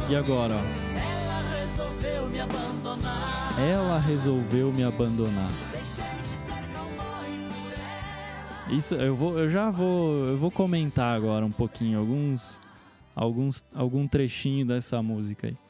E 0.09 0.15
agora? 0.15 0.53
Ela 3.59 3.99
resolveu 3.99 4.71
me 4.71 4.83
abandonar. 4.83 5.51
Isso 8.69 8.95
eu 8.95 9.13
vou, 9.13 9.37
eu 9.37 9.49
já 9.49 9.69
vou, 9.69 10.25
eu 10.27 10.37
vou 10.37 10.49
comentar 10.49 11.17
agora 11.17 11.45
um 11.45 11.51
pouquinho 11.51 11.99
alguns, 11.99 12.61
alguns, 13.13 13.65
algum 13.75 14.07
trechinho 14.07 14.65
dessa 14.65 15.03
música 15.03 15.47
aí. 15.47 15.66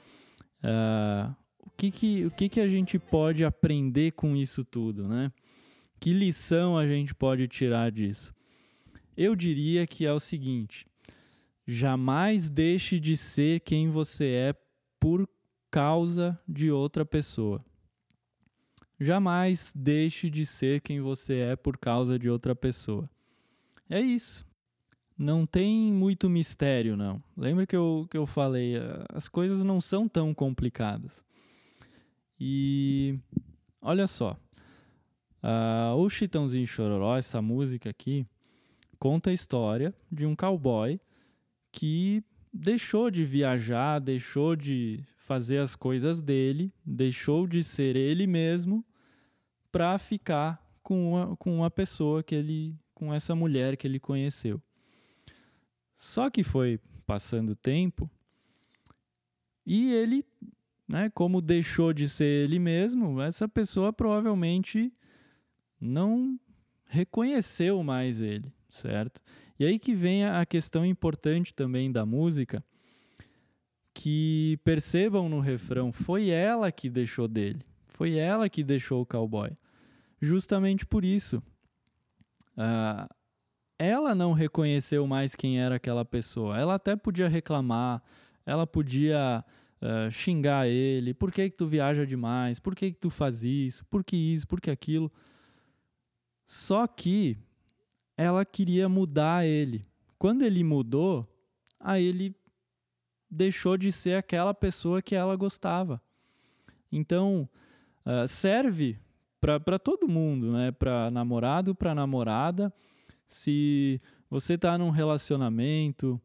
Uh, 0.64 1.36
o 1.66 1.70
que 1.78 1.92
que, 1.92 2.26
o 2.26 2.32
que 2.32 2.50
que 2.50 2.60
a 2.60 2.68
gente 2.68 2.98
pode 2.98 3.46
aprender 3.46 4.12
com 4.12 4.36
isso 4.36 4.64
tudo, 4.64 5.08
né? 5.08 5.32
Que 6.00 6.14
lição 6.14 6.78
a 6.78 6.88
gente 6.88 7.14
pode 7.14 7.48
tirar 7.48 7.92
disso? 7.92 8.34
Eu 9.16 9.36
diria 9.36 9.86
que 9.86 10.06
é 10.06 10.14
o 10.14 10.20
seguinte: 10.20 10.88
jamais 11.68 12.50
deixe 12.50 13.00
de 13.00 13.18
ser 13.18 13.60
quem 13.60 13.90
você 13.90 14.26
é 14.26 14.56
por 15.00 15.28
causa 15.70 16.40
de 16.48 16.72
outra 16.72 17.06
pessoa. 17.06 17.64
Jamais 19.00 19.72
deixe 19.76 20.30
de 20.30 20.46
ser 20.46 20.82
quem 20.82 21.00
você 21.02 21.36
é 21.36 21.56
por 21.56 21.78
causa 21.78 22.18
de 22.18 22.30
outra 22.30 22.56
pessoa. 22.56 23.08
É 23.88 24.02
isso 24.02 24.47
não 25.18 25.46
tem 25.46 25.92
muito 25.92 26.30
mistério, 26.30 26.96
não. 26.96 27.22
Lembra 27.36 27.66
que 27.66 27.76
eu, 27.76 28.08
que 28.10 28.18
eu 28.18 28.26
falei, 28.26 28.78
eh, 28.78 29.06
as 29.14 29.28
coisas 29.28 29.64
não 29.64 29.82
são 29.82 30.08
tão 30.08 30.34
complicadas. 30.34 31.26
E 32.40 33.18
olha 33.82 34.06
só, 34.06 34.38
uh, 35.44 35.96
o 35.96 36.08
Chitãozinho 36.08 36.68
Chororó, 36.68 37.18
essa 37.18 37.42
música 37.42 37.90
aqui, 37.90 38.28
conta 39.00 39.32
a 39.32 39.34
história 39.34 39.94
de 40.12 40.26
um 40.26 40.36
cowboy 40.36 41.00
que 41.72 42.24
deixou 42.54 43.10
de 43.10 43.26
viajar, 43.26 44.00
deixou 44.00 44.56
de 44.56 45.04
fazer 45.18 45.58
as 45.58 45.76
coisas 45.76 46.22
dele, 46.22 46.72
deixou 46.86 47.48
de 47.48 47.64
ser 47.64 47.96
ele 47.96 48.28
mesmo 48.28 48.86
para 49.72 49.98
ficar 49.98 50.64
com 50.84 51.14
uma, 51.14 51.36
com 51.38 51.58
uma 51.58 51.72
pessoa 51.72 52.24
que 52.24 52.36
ele, 52.36 52.76
com 52.94 53.14
essa 53.14 53.36
mulher 53.36 53.76
que 53.76 53.88
ele 53.88 54.00
conheceu. 54.00 54.62
Só 55.98 56.30
que 56.30 56.44
foi 56.44 56.80
passando 57.08 57.50
o 57.50 57.56
tempo 57.56 58.10
e 59.66 59.92
ele, 59.92 60.24
né, 60.88 61.10
como 61.10 61.42
deixou 61.42 61.92
de 61.92 62.08
ser 62.08 62.46
ele 62.46 62.60
mesmo, 62.60 63.20
essa 63.20 63.50
pessoa 63.50 63.92
provavelmente 63.92 64.94
não 65.82 66.40
reconheceu 66.86 67.84
mais 67.84 68.22
ele, 68.22 68.54
certo? 68.70 69.22
E 69.60 69.66
aí 69.66 69.80
que 69.80 69.96
vem 69.96 70.24
a 70.24 70.46
questão 70.46 70.86
importante 70.86 71.54
também 71.54 71.92
da 71.92 72.06
música, 72.06 72.64
que 73.92 74.60
percebam 74.64 75.28
no 75.28 75.40
refrão, 75.40 75.92
foi 75.92 76.30
ela 76.30 76.72
que 76.72 76.88
deixou 76.88 77.28
dele, 77.28 77.66
foi 77.88 78.14
ela 78.14 78.48
que 78.48 78.64
deixou 78.64 79.02
o 79.02 79.06
cowboy. 79.06 79.50
Justamente 80.22 80.86
por 80.86 81.04
isso, 81.04 81.42
ela 83.80 84.16
não 84.16 84.34
reconheceu 84.34 85.06
mais 85.06 85.36
quem 85.36 85.60
era 85.60 85.76
aquela 85.76 86.04
pessoa. 86.04 86.58
Ela 86.58 86.76
até 86.76 86.96
podia 86.96 87.28
reclamar, 87.28 88.02
ela 88.46 88.66
podia 88.66 89.44
uh, 89.82 90.12
xingar 90.12 90.68
ele, 90.68 91.14
por 91.14 91.32
que, 91.32 91.50
que 91.50 91.56
tu 91.56 91.68
viaja 91.68 92.06
demais, 92.06 92.60
por 92.60 92.76
que, 92.76 92.92
que 92.92 93.00
tu 93.00 93.10
faz 93.10 93.44
isso, 93.44 93.86
por 93.86 94.04
que 94.04 94.16
isso, 94.16 94.48
por 94.48 94.60
que 94.60 94.72
aquilo. 94.72 95.12
Só 96.46 96.88
que 96.88 97.38
ela 98.18 98.44
queria 98.46 98.90
mudar 98.90 99.46
ele. 99.46 99.86
Quando 100.18 100.44
ele 100.44 100.64
mudou, 100.64 101.28
aí 101.80 102.06
ele 102.06 102.36
deixou 103.30 103.78
de 103.78 103.92
ser 103.92 104.18
aquela 104.18 104.54
pessoa 104.54 105.02
que 105.02 105.14
ela 105.14 105.36
gostava. 105.36 106.02
Então, 106.92 107.48
uh, 108.06 108.28
serve 108.28 108.98
para 109.40 109.78
todo 109.78 110.08
mundo, 110.08 110.52
né? 110.52 110.72
Para 110.72 111.12
namorado, 111.12 111.76
para 111.76 111.94
namorada. 111.94 112.74
Se 113.28 114.02
você 114.30 114.54
está 114.54 114.78
num 114.78 114.90
relacionamento 114.90 116.20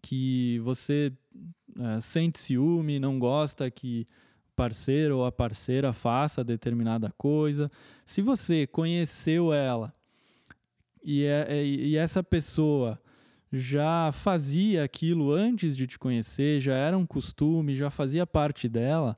que 0.00 0.60
você 0.60 1.12
uh, 1.76 2.00
sente 2.00 2.38
ciúme, 2.38 2.98
não 2.98 3.18
gosta 3.18 3.70
que 3.70 4.06
parceiro 4.54 5.18
ou 5.18 5.26
a 5.26 5.32
parceira 5.32 5.92
faça 5.92 6.42
determinada 6.42 7.12
coisa. 7.18 7.70
Se 8.04 8.22
você 8.22 8.66
conheceu 8.66 9.52
ela 9.52 9.94
e, 11.04 11.24
é, 11.24 11.46
é, 11.48 11.64
e 11.64 11.96
essa 11.96 12.22
pessoa 12.22 13.00
já 13.52 14.10
fazia 14.12 14.82
aquilo 14.82 15.30
antes 15.32 15.76
de 15.76 15.86
te 15.86 15.98
conhecer, 15.98 16.60
já 16.60 16.74
era 16.74 16.96
um 16.96 17.06
costume, 17.06 17.76
já 17.76 17.90
fazia 17.90 18.26
parte 18.26 18.68
dela, 18.68 19.16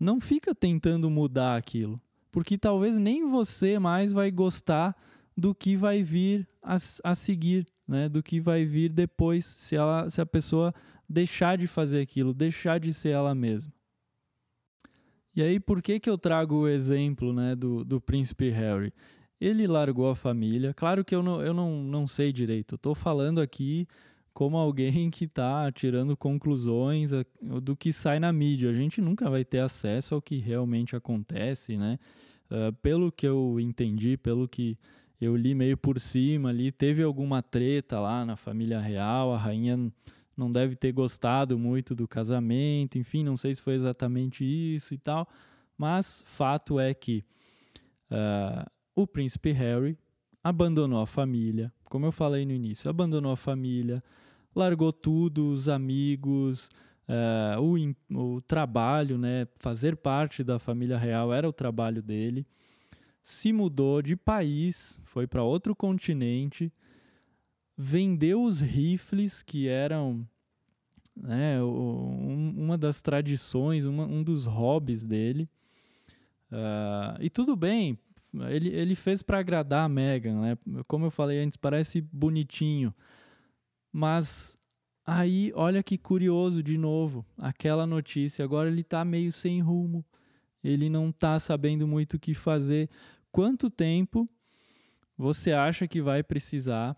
não 0.00 0.18
fica 0.18 0.54
tentando 0.54 1.08
mudar 1.08 1.56
aquilo, 1.56 2.00
porque 2.32 2.58
talvez 2.58 2.98
nem 2.98 3.28
você 3.28 3.78
mais 3.78 4.12
vai 4.12 4.30
gostar 4.30 4.96
do 5.36 5.54
que 5.54 5.76
vai 5.76 6.02
vir 6.02 6.46
a, 6.62 6.76
a 7.02 7.14
seguir, 7.14 7.66
né? 7.86 8.08
Do 8.08 8.22
que 8.22 8.40
vai 8.40 8.64
vir 8.64 8.90
depois, 8.90 9.44
se 9.44 9.76
ela, 9.76 10.08
se 10.08 10.20
a 10.20 10.26
pessoa 10.26 10.74
deixar 11.08 11.58
de 11.58 11.66
fazer 11.66 12.00
aquilo, 12.00 12.32
deixar 12.32 12.78
de 12.78 12.92
ser 12.92 13.10
ela 13.10 13.34
mesma. 13.34 13.72
E 15.36 15.42
aí, 15.42 15.58
por 15.58 15.82
que, 15.82 15.98
que 15.98 16.08
eu 16.08 16.16
trago 16.16 16.54
o 16.54 16.68
exemplo 16.68 17.32
né, 17.32 17.56
do, 17.56 17.84
do 17.84 18.00
príncipe 18.00 18.50
Harry? 18.50 18.92
Ele 19.40 19.66
largou 19.66 20.08
a 20.08 20.14
família. 20.14 20.72
Claro 20.72 21.04
que 21.04 21.14
eu 21.14 21.22
não, 21.22 21.42
eu 21.42 21.52
não, 21.52 21.82
não 21.82 22.06
sei 22.06 22.32
direito. 22.32 22.76
Estou 22.76 22.94
falando 22.94 23.40
aqui 23.40 23.86
como 24.32 24.56
alguém 24.56 25.10
que 25.10 25.24
está 25.24 25.70
tirando 25.72 26.16
conclusões 26.16 27.10
do 27.40 27.76
que 27.76 27.92
sai 27.92 28.20
na 28.20 28.32
mídia. 28.32 28.70
A 28.70 28.74
gente 28.74 29.00
nunca 29.00 29.28
vai 29.28 29.44
ter 29.44 29.58
acesso 29.58 30.14
ao 30.14 30.22
que 30.22 30.38
realmente 30.38 30.94
acontece, 30.94 31.76
né? 31.76 31.98
Uh, 32.50 32.72
pelo 32.74 33.10
que 33.10 33.26
eu 33.26 33.58
entendi, 33.58 34.16
pelo 34.16 34.46
que 34.46 34.78
eu 35.24 35.36
li 35.36 35.54
meio 35.54 35.76
por 35.76 35.98
cima 35.98 36.50
ali, 36.50 36.70
teve 36.70 37.02
alguma 37.02 37.42
treta 37.42 37.98
lá 37.98 38.24
na 38.24 38.36
família 38.36 38.80
real, 38.80 39.32
a 39.32 39.38
rainha 39.38 39.92
não 40.36 40.50
deve 40.50 40.74
ter 40.74 40.92
gostado 40.92 41.58
muito 41.58 41.94
do 41.94 42.08
casamento, 42.08 42.98
enfim, 42.98 43.22
não 43.22 43.36
sei 43.36 43.54
se 43.54 43.62
foi 43.62 43.74
exatamente 43.74 44.44
isso 44.44 44.94
e 44.94 44.98
tal, 44.98 45.28
mas 45.76 46.22
fato 46.26 46.78
é 46.78 46.92
que 46.92 47.24
uh, 48.10 48.68
o 48.94 49.06
príncipe 49.06 49.52
Harry 49.52 49.96
abandonou 50.42 51.00
a 51.00 51.06
família, 51.06 51.72
como 51.84 52.06
eu 52.06 52.12
falei 52.12 52.44
no 52.44 52.52
início, 52.52 52.90
abandonou 52.90 53.32
a 53.32 53.36
família, 53.36 54.02
largou 54.54 54.92
tudo, 54.92 55.48
os 55.50 55.68
amigos, 55.68 56.68
uh, 57.08 57.60
o, 57.60 58.36
o 58.36 58.40
trabalho, 58.42 59.16
né, 59.16 59.46
fazer 59.56 59.96
parte 59.96 60.44
da 60.44 60.58
família 60.58 60.98
real 60.98 61.32
era 61.32 61.48
o 61.48 61.52
trabalho 61.52 62.02
dele, 62.02 62.46
se 63.24 63.52
mudou 63.52 64.00
de 64.00 64.14
país, 64.14 65.00
foi 65.02 65.26
para 65.26 65.42
outro 65.42 65.74
continente 65.74 66.72
vendeu 67.76 68.42
os 68.42 68.60
rifles 68.60 69.42
que 69.42 69.68
eram 69.68 70.26
né, 71.16 71.62
um, 71.62 72.54
uma 72.56 72.78
das 72.78 73.02
tradições, 73.02 73.84
uma, 73.84 74.04
um 74.04 74.22
dos 74.22 74.46
hobbies 74.46 75.04
dele. 75.04 75.48
Uh, 76.50 77.18
e 77.20 77.28
tudo 77.28 77.56
bem, 77.56 77.98
ele, 78.48 78.68
ele 78.68 78.94
fez 78.94 79.22
para 79.22 79.38
agradar 79.38 79.84
a 79.84 79.88
Megan, 79.88 80.40
né? 80.40 80.58
Como 80.86 81.06
eu 81.06 81.10
falei 81.10 81.40
antes, 81.40 81.56
parece 81.56 82.00
bonitinho. 82.00 82.94
Mas 83.92 84.56
aí, 85.04 85.52
olha 85.54 85.82
que 85.82 85.98
curioso 85.98 86.62
de 86.62 86.78
novo, 86.78 87.24
aquela 87.36 87.86
notícia. 87.86 88.44
Agora 88.44 88.68
ele 88.68 88.82
está 88.82 89.04
meio 89.04 89.32
sem 89.32 89.60
rumo. 89.60 90.04
Ele 90.64 90.88
não 90.88 91.10
está 91.10 91.38
sabendo 91.38 91.86
muito 91.86 92.14
o 92.14 92.18
que 92.18 92.32
fazer. 92.32 92.88
Quanto 93.30 93.68
tempo 93.68 94.28
você 95.16 95.52
acha 95.52 95.86
que 95.86 96.00
vai 96.00 96.22
precisar 96.22 96.96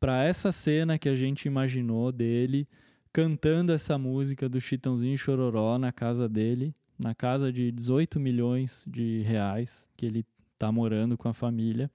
para 0.00 0.24
essa 0.24 0.50
cena 0.50 0.98
que 0.98 1.08
a 1.08 1.14
gente 1.14 1.46
imaginou 1.46 2.10
dele 2.10 2.66
cantando 3.12 3.72
essa 3.72 3.98
música 3.98 4.48
do 4.48 4.60
Chitãozinho 4.60 5.18
Chororó 5.18 5.78
na 5.78 5.92
casa 5.92 6.28
dele, 6.28 6.74
na 6.98 7.14
casa 7.14 7.52
de 7.52 7.70
18 7.70 8.18
milhões 8.18 8.84
de 8.88 9.20
reais 9.22 9.88
que 9.96 10.06
ele 10.06 10.26
está 10.54 10.72
morando 10.72 11.18
com 11.18 11.28
a 11.28 11.34
família. 11.34 11.90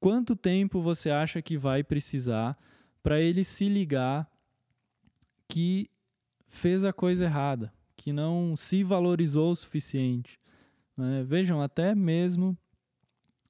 Quanto 0.00 0.34
tempo 0.34 0.80
você 0.80 1.10
acha 1.10 1.42
que 1.42 1.56
vai 1.56 1.84
precisar 1.84 2.58
para 3.02 3.20
ele 3.20 3.44
se 3.44 3.68
ligar 3.68 4.28
que 5.46 5.90
fez 6.48 6.84
a 6.84 6.92
coisa 6.92 7.24
errada, 7.24 7.72
que 8.02 8.12
não 8.12 8.56
se 8.56 8.82
valorizou 8.82 9.52
o 9.52 9.54
suficiente? 9.54 10.36
Né? 10.96 11.22
Vejam, 11.22 11.62
até 11.62 11.94
mesmo 11.94 12.58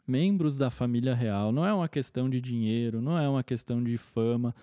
membros 0.07 0.59
da 0.59 0.71
família 0.71 1.15
real. 1.15 1.51
Não 1.53 1.65
é 1.65 1.73
uma 1.73 1.89
questão 1.89 2.29
de 2.29 2.39
dinheiro, 2.39 3.01
não 3.01 3.17
é 3.17 3.27
uma 3.27 3.43
questão 3.43 3.83
de 3.83 3.97
fama. 3.97 4.55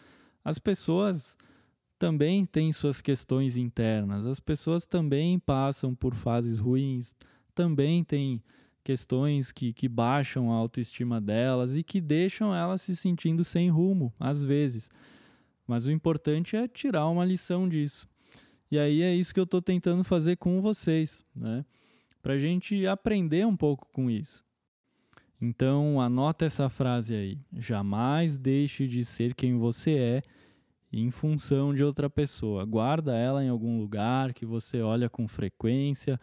As 0.46 0.60
pessoas 0.60 1.36
também 1.98 2.46
têm 2.46 2.72
suas 2.72 3.02
questões 3.02 3.58
internas, 3.58 4.28
as 4.28 4.40
pessoas 4.40 4.86
também 4.86 5.40
passam 5.40 5.96
por 5.96 6.14
fases 6.14 6.60
ruins, 6.60 7.16
também 7.56 8.04
têm 8.04 8.44
questões 8.84 9.52
que, 9.52 9.74
que 9.74 9.90
baixam 9.90 10.52
a 10.52 10.56
autoestima 10.56 11.20
delas 11.20 11.76
e 11.76 11.82
que 11.82 12.00
deixam 12.00 12.54
elas 12.54 12.84
se 12.84 12.96
sentindo 12.96 13.44
sem 13.44 13.70
rumo, 13.72 14.14
às 14.20 14.44
vezes. 14.44 14.88
Mas 15.66 15.88
o 15.88 15.92
importante 15.92 16.56
é 16.56 16.68
tirar 16.68 17.08
uma 17.08 17.26
lição 17.26 17.68
disso. 17.68 18.08
E 18.72 18.78
aí 18.78 19.02
é 19.02 19.14
isso 19.14 19.34
que 19.34 19.40
eu 19.40 19.46
estou 19.46 19.62
tentando 19.62 20.04
fazer 20.04 20.38
com 20.38 20.62
vocês, 20.62 21.26
né? 21.36 21.66
Para 22.22 22.34
a 22.34 22.40
gente 22.40 22.86
aprender 22.86 23.46
um 23.46 23.56
pouco 23.56 23.88
com 23.92 24.10
isso. 24.10 24.44
Então, 25.42 26.02
anota 26.02 26.46
essa 26.46 26.70
frase 26.70 27.16
aí. 27.16 27.40
Jamais 27.54 28.38
deixe 28.38 28.88
de 28.88 29.06
ser 29.06 29.34
quem 29.34 29.58
você 29.58 29.92
é 29.94 30.22
em 30.92 31.10
função 31.12 31.74
de 31.74 31.84
outra 31.84 32.10
pessoa. 32.10 32.66
Guarda 32.66 33.16
ela 33.16 33.44
em 33.44 33.48
algum 33.48 33.80
lugar 33.80 34.34
que 34.34 34.46
você 34.46 34.82
olha 34.82 35.10
com 35.10 35.28
frequência. 35.28 36.20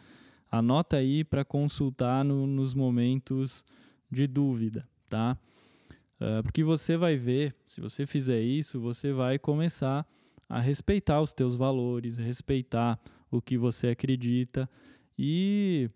Anota 0.50 0.98
aí 0.98 1.24
para 1.24 1.44
consultar 1.44 2.24
no, 2.24 2.46
nos 2.46 2.74
momentos 2.74 3.64
de 4.10 4.26
dúvida, 4.26 4.82
tá? 5.08 5.38
Uh, 6.20 6.42
porque 6.42 6.62
você 6.62 6.96
vai 6.96 7.16
ver, 7.16 7.54
se 7.66 7.80
você 7.80 8.06
fizer 8.06 8.40
isso, 8.40 8.80
você 8.80 9.12
vai 9.12 9.38
começar 9.38 10.06
a 10.48 10.60
respeitar 10.60 11.20
os 11.20 11.32
teus 11.32 11.56
valores, 11.56 12.16
respeitar 12.16 13.00
o 13.30 13.40
que 13.40 13.58
você 13.58 13.88
acredita 13.88 14.68
e 15.18 15.90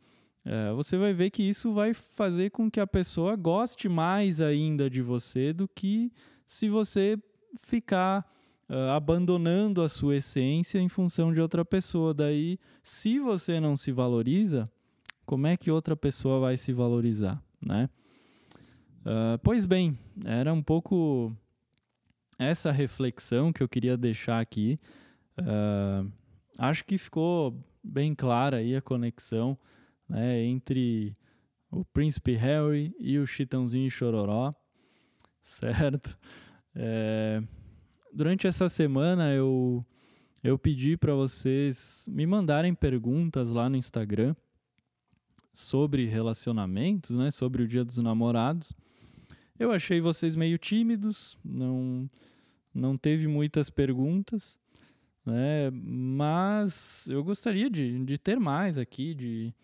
é, 0.45 0.73
você 0.73 0.97
vai 0.97 1.13
ver 1.13 1.31
que 1.31 1.43
isso 1.43 1.73
vai 1.73 1.93
fazer 1.93 2.51
com 2.51 2.71
que 2.71 2.81
a 2.81 2.87
pessoa 2.87 3.37
goste 3.37 3.89
mais 3.89 4.41
ainda 4.41 4.89
de 4.89 5.03
você 5.03 5.53
do 5.53 5.69
que 5.69 6.13
se 6.47 6.69
você 6.69 7.19
ficar 7.59 8.27
uh, 8.69 8.91
abandonando 8.91 9.83
a 9.83 9.89
sua 9.89 10.17
essência 10.17 10.79
em 10.79 10.89
função 10.89 11.33
de 11.33 11.41
outra 11.41 11.65
pessoa. 11.65 12.15
Daí, 12.15 12.59
se 12.83 13.19
você 13.19 13.61
não 13.61 13.77
se 13.77 13.93
valoriza, 13.93 14.71
como 15.27 15.47
é 15.47 15.57
que 15.57 15.71
outra 15.71 15.95
pessoa 15.95 16.41
vai 16.41 16.57
se 16.57 16.73
valorizar, 16.73 17.43
né? 17.61 17.89
Uh, 19.01 19.39
pois 19.43 19.67
bem, 19.67 19.99
era 20.25 20.53
um 20.53 20.63
pouco 20.63 21.35
essa 22.41 22.73
reflexão 22.73 23.53
que 23.53 23.63
eu 23.63 23.69
queria 23.69 23.97
deixar 23.97 24.41
aqui. 24.41 24.81
Uh, 25.39 26.11
acho 26.59 26.85
que 26.85 26.97
ficou 26.97 27.63
bem 27.83 28.15
clara 28.15 28.59
aí 28.59 28.75
a 28.75 28.81
conexão 28.81 29.59
né, 30.09 30.43
entre 30.43 31.17
o 31.71 31.85
Príncipe 31.85 32.33
Harry 32.33 32.95
e 32.99 33.19
o 33.19 33.27
Chitãozinho 33.27 33.91
Chororó, 33.91 34.53
certo? 35.43 36.19
É, 36.75 37.43
durante 38.13 38.47
essa 38.47 38.69
semana 38.69 39.33
eu, 39.33 39.85
eu 40.43 40.59
pedi 40.59 40.97
para 40.97 41.15
vocês 41.15 42.07
me 42.09 42.27
mandarem 42.27 42.75
perguntas 42.75 43.51
lá 43.51 43.69
no 43.69 43.77
Instagram 43.77 44.35
sobre 45.53 46.07
relacionamentos, 46.07 47.17
né, 47.17 47.31
sobre 47.31 47.63
o 47.63 47.69
Dia 47.69 47.85
dos 47.85 47.99
Namorados. 47.99 48.75
Eu 49.61 49.73
achei 49.73 50.01
vocês 50.01 50.35
meio 50.35 50.57
tímidos, 50.57 51.37
não 51.45 52.09
não 52.73 52.97
teve 52.97 53.27
muitas 53.27 53.69
perguntas, 53.69 54.59
né? 55.27 55.71
Mas 55.71 57.07
eu 57.11 57.23
gostaria 57.23 57.69
de, 57.69 58.03
de 58.07 58.17
ter 58.17 58.41
mais 58.41 58.79
aqui, 58.79 59.13
de, 59.13 59.55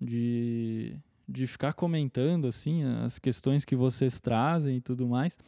de, 0.00 0.96
de 1.28 1.46
ficar 1.46 1.72
comentando 1.74 2.48
assim 2.48 2.82
as 2.82 3.20
questões 3.20 3.64
que 3.64 3.76
vocês 3.76 4.18
trazem 4.18 4.78
e 4.78 4.80
tudo 4.80 5.06
mais. 5.06 5.38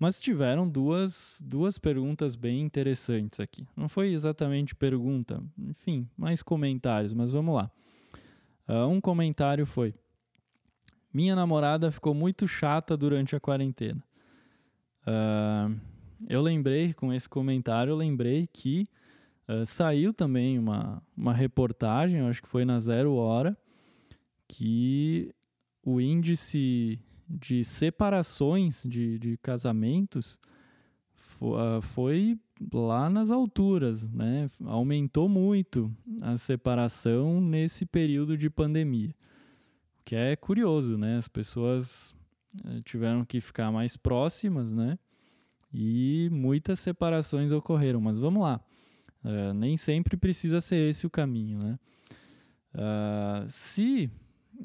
Mas 0.00 0.20
tiveram 0.20 0.68
duas, 0.68 1.40
duas 1.46 1.78
perguntas 1.78 2.34
bem 2.34 2.60
interessantes 2.60 3.38
aqui. 3.38 3.68
Não 3.76 3.88
foi 3.88 4.12
exatamente 4.12 4.74
pergunta, 4.74 5.40
enfim, 5.56 6.08
mais 6.16 6.42
comentários, 6.42 7.14
mas 7.14 7.30
vamos 7.30 7.54
lá. 7.54 7.70
Uh, 8.68 8.88
um 8.88 9.00
comentário 9.00 9.64
foi: 9.64 9.94
Minha 11.12 11.36
namorada 11.36 11.90
ficou 11.90 12.14
muito 12.14 12.48
chata 12.48 12.96
durante 12.96 13.36
a 13.36 13.40
quarentena. 13.40 14.02
Uh, 15.06 15.78
eu 16.28 16.40
lembrei, 16.40 16.92
com 16.94 17.12
esse 17.12 17.28
comentário, 17.28 17.90
eu 17.90 17.96
lembrei 17.96 18.48
que 18.50 18.86
uh, 19.48 19.66
saiu 19.66 20.14
também 20.14 20.58
uma, 20.58 21.02
uma 21.16 21.34
reportagem, 21.34 22.20
acho 22.20 22.42
que 22.42 22.48
foi 22.48 22.64
na 22.64 22.78
Zero 22.80 23.14
Hora, 23.14 23.56
que 24.48 25.34
o 25.84 26.00
índice 26.00 26.98
de 27.28 27.64
separações 27.64 28.84
de, 28.86 29.18
de 29.18 29.36
casamentos 29.38 30.38
uh, 31.40 31.82
foi 31.82 32.38
lá 32.72 33.10
nas 33.10 33.30
alturas, 33.30 34.08
né? 34.10 34.48
Aumentou 34.64 35.28
muito 35.28 35.90
a 36.20 36.36
separação 36.36 37.40
nesse 37.40 37.84
período 37.84 38.36
de 38.36 38.48
pandemia. 38.48 39.14
Que 40.04 40.16
é 40.16 40.36
curioso, 40.36 40.98
né? 40.98 41.16
As 41.16 41.28
pessoas 41.28 42.14
uh, 42.64 42.82
tiveram 42.82 43.24
que 43.24 43.40
ficar 43.40 43.70
mais 43.70 43.96
próximas, 43.96 44.70
né? 44.70 44.98
e 45.72 46.28
muitas 46.30 46.78
separações 46.80 47.50
ocorreram. 47.52 48.00
Mas 48.00 48.18
vamos 48.18 48.42
lá, 48.42 48.60
uh, 49.24 49.54
nem 49.54 49.76
sempre 49.76 50.16
precisa 50.16 50.60
ser 50.60 50.88
esse 50.90 51.06
o 51.06 51.10
caminho, 51.10 51.58
né? 51.58 51.78
Uh, 52.74 53.50
se 53.50 54.10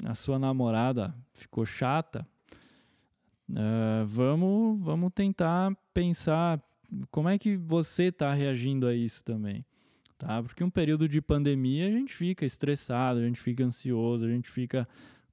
a 0.04 0.14
sua 0.14 0.38
namorada 0.38 1.14
ficou 1.32 1.64
chata, 1.64 2.26
uh, 3.50 4.06
vamos, 4.06 4.82
vamos 4.82 5.12
tentar 5.14 5.76
pensar 5.92 6.62
como 7.10 7.28
é 7.28 7.38
que 7.38 7.56
você 7.56 8.04
está 8.04 8.32
reagindo 8.32 8.86
a 8.86 8.94
isso 8.94 9.22
também. 9.24 9.64
Tá? 10.16 10.42
Porque 10.42 10.64
um 10.64 10.70
período 10.70 11.08
de 11.08 11.20
pandemia 11.20 11.86
a 11.86 11.90
gente 11.90 12.12
fica 12.12 12.44
estressado, 12.44 13.20
a 13.20 13.22
gente 13.22 13.38
fica 13.38 13.62
ansioso, 13.62 14.24
a 14.24 14.28
gente 14.28 14.50
fica 14.50 14.88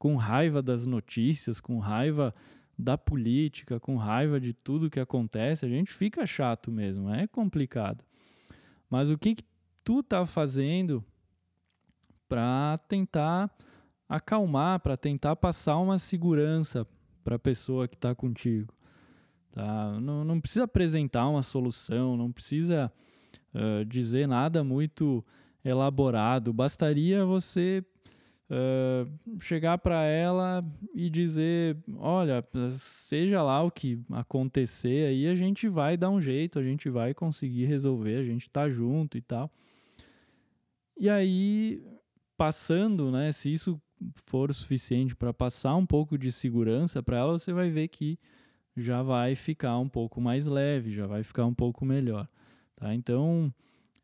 com 0.05 0.17
raiva 0.17 0.61
das 0.61 0.85
notícias, 0.85 1.59
com 1.59 1.79
raiva 1.79 2.31
da 2.77 2.95
política, 2.95 3.79
com 3.79 3.97
raiva 3.97 4.39
de 4.39 4.53
tudo 4.53 4.87
que 4.87 4.99
acontece, 4.99 5.65
a 5.65 5.67
gente 5.67 5.91
fica 5.91 6.27
chato 6.27 6.71
mesmo, 6.71 7.09
é 7.11 7.25
complicado. 7.25 8.05
Mas 8.87 9.09
o 9.09 9.17
que, 9.17 9.33
que 9.33 9.43
tu 9.83 10.03
tá 10.03 10.23
fazendo 10.23 11.03
para 12.29 12.77
tentar 12.87 13.49
acalmar, 14.07 14.79
para 14.79 14.95
tentar 14.95 15.35
passar 15.37 15.77
uma 15.77 15.97
segurança 15.97 16.85
para 17.23 17.37
a 17.37 17.39
pessoa 17.39 17.87
que 17.87 17.95
está 17.95 18.13
contigo? 18.13 18.71
Tá? 19.51 19.99
Não, 19.99 20.23
não 20.23 20.39
precisa 20.39 20.65
apresentar 20.65 21.27
uma 21.27 21.41
solução, 21.41 22.15
não 22.15 22.31
precisa 22.31 22.93
uh, 23.55 23.83
dizer 23.85 24.27
nada 24.27 24.63
muito 24.63 25.25
elaborado, 25.63 26.53
bastaria 26.53 27.25
você 27.25 27.83
Uh, 28.47 29.41
chegar 29.41 29.79
para 29.79 30.03
ela 30.03 30.63
e 30.93 31.09
dizer: 31.09 31.77
olha, 31.97 32.45
seja 32.77 33.41
lá 33.41 33.63
o 33.63 33.71
que 33.71 33.99
acontecer 34.11 35.07
aí, 35.07 35.27
a 35.27 35.33
gente 35.33 35.67
vai 35.67 35.97
dar 35.97 36.11
um 36.11 36.21
jeito, 36.21 36.59
a 36.59 36.63
gente 36.63 36.87
vai 36.87 37.13
conseguir 37.13 37.65
resolver, 37.65 38.17
a 38.17 38.23
gente 38.23 38.47
tá 38.49 38.69
junto 38.69 39.17
e 39.17 39.21
tal. 39.21 39.51
E 40.97 41.09
aí, 41.09 41.83
passando, 42.37 43.11
né, 43.11 43.31
se 43.31 43.51
isso 43.51 43.81
for 44.25 44.53
suficiente 44.53 45.15
para 45.15 45.33
passar 45.33 45.75
um 45.75 45.85
pouco 45.85 46.17
de 46.17 46.31
segurança 46.31 47.01
para 47.01 47.17
ela, 47.17 47.39
você 47.39 47.51
vai 47.51 47.69
ver 47.69 47.87
que 47.87 48.19
já 48.77 49.01
vai 49.01 49.35
ficar 49.35 49.77
um 49.79 49.89
pouco 49.89 50.19
mais 50.21 50.47
leve, 50.47 50.93
já 50.93 51.07
vai 51.07 51.23
ficar 51.23 51.45
um 51.45 51.53
pouco 51.53 51.85
melhor. 51.85 52.27
Tá? 52.75 52.93
Então, 52.93 53.53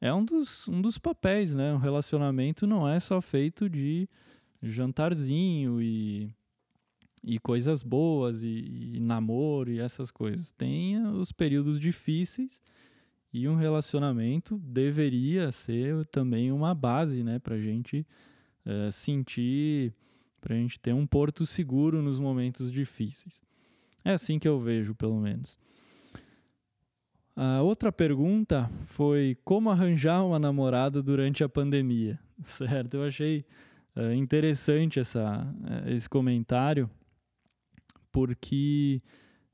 é 0.01 0.11
um 0.11 0.25
dos, 0.25 0.67
um 0.67 0.81
dos 0.81 0.97
papéis, 0.97 1.53
né? 1.53 1.71
Um 1.73 1.77
relacionamento 1.77 2.65
não 2.65 2.89
é 2.89 2.99
só 2.99 3.21
feito 3.21 3.69
de 3.69 4.09
jantarzinho 4.61 5.79
e, 5.79 6.33
e 7.23 7.37
coisas 7.37 7.83
boas 7.83 8.43
e, 8.43 8.95
e 8.95 8.99
namoro 8.99 9.71
e 9.71 9.79
essas 9.79 10.09
coisas. 10.09 10.51
Tem 10.51 10.99
os 11.05 11.31
períodos 11.31 11.79
difíceis 11.79 12.59
e 13.31 13.47
um 13.47 13.55
relacionamento 13.55 14.57
deveria 14.57 15.51
ser 15.51 16.03
também 16.07 16.51
uma 16.51 16.73
base, 16.73 17.23
né, 17.23 17.37
para 17.37 17.55
a 17.55 17.61
gente 17.61 18.05
é, 18.65 18.89
sentir, 18.91 19.93
para 20.41 20.55
a 20.55 20.57
gente 20.57 20.79
ter 20.79 20.93
um 20.93 21.05
porto 21.05 21.45
seguro 21.45 22.01
nos 22.01 22.19
momentos 22.19 22.71
difíceis. 22.71 23.39
É 24.03 24.13
assim 24.13 24.39
que 24.39 24.47
eu 24.47 24.59
vejo, 24.59 24.95
pelo 24.95 25.19
menos. 25.19 25.59
A 27.35 27.61
outra 27.61 27.91
pergunta 27.91 28.69
foi 28.87 29.37
como 29.43 29.69
arranjar 29.69 30.23
uma 30.25 30.37
namorada 30.37 31.01
durante 31.01 31.43
a 31.43 31.49
pandemia, 31.49 32.19
certo? 32.43 32.95
Eu 32.95 33.03
achei 33.03 33.45
é 33.95 34.15
interessante 34.15 34.99
essa, 34.99 35.53
é, 35.85 35.93
esse 35.93 36.07
comentário, 36.07 36.89
porque 38.11 39.01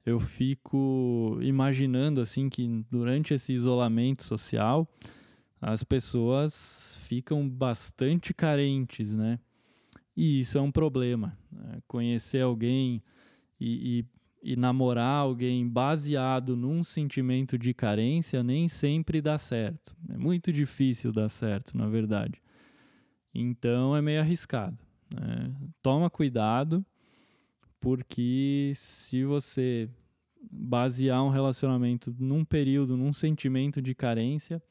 eu 0.05 0.19
fico 0.19 1.37
imaginando 1.41 2.21
assim 2.21 2.47
que 2.47 2.85
durante 2.89 3.33
esse 3.33 3.51
isolamento 3.51 4.23
social 4.23 4.87
as 5.59 5.83
pessoas 5.83 6.97
ficam 7.01 7.49
bastante 7.49 8.33
carentes, 8.33 9.15
né? 9.15 9.39
E 10.15 10.39
isso 10.39 10.57
é 10.57 10.61
um 10.61 10.71
problema. 10.71 11.37
Né? 11.51 11.79
Conhecer 11.87 12.41
alguém 12.41 13.03
e, 13.59 13.99
e, 13.99 14.05
e, 14.47 14.55
namorar 14.55 15.21
alguém 15.21 15.67
baseado 15.67 16.55
num 16.55 16.81
sentimento 16.83 17.57
de 17.57 17.73
carência 17.73 18.41
nem 18.41 18.69
sempre 18.69 19.21
dá 19.21 19.37
certo. 19.37 19.93
É 20.09 20.17
muito 20.17 20.53
difícil 20.53 21.11
dar 21.11 21.27
certo, 21.27 21.77
na 21.77 21.87
verdade. 21.87 22.41
Então 23.33 23.95
é 23.95 24.01
meio 24.01 24.21
arriscado. 24.21 24.77
Né? 25.13 25.53
Toma 25.81 26.09
cuidado, 26.09 26.85
porque 27.81 28.71
se 28.73 29.25
você 29.25 29.89
basear 30.49 31.21
um 31.23 31.29
relacionamento 31.29 32.15
num 32.17 32.45
período, 32.45 32.95
num 32.95 33.11
sentimento 33.11 33.81
de 33.81 33.93
carência, 33.93 34.63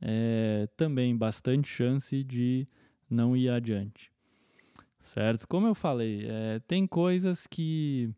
é 0.00 0.66
também 0.76 1.14
bastante 1.14 1.68
chance 1.68 2.24
de 2.24 2.66
não 3.10 3.36
ir 3.36 3.50
adiante. 3.50 4.10
Certo? 5.00 5.46
Como 5.46 5.66
eu 5.66 5.74
falei, 5.74 6.26
é, 6.26 6.58
tem 6.60 6.86
coisas 6.86 7.46
que, 7.46 8.10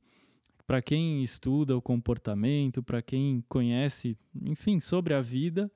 para 0.71 0.81
quem 0.81 1.21
estuda 1.21 1.77
o 1.77 1.83
comportamento, 1.83 2.81
para 2.81 3.03
quem 3.03 3.43
conhece, 3.49 4.17
enfim, 4.41 4.79
sobre 4.79 5.13
a 5.13 5.21
vida, 5.21 5.69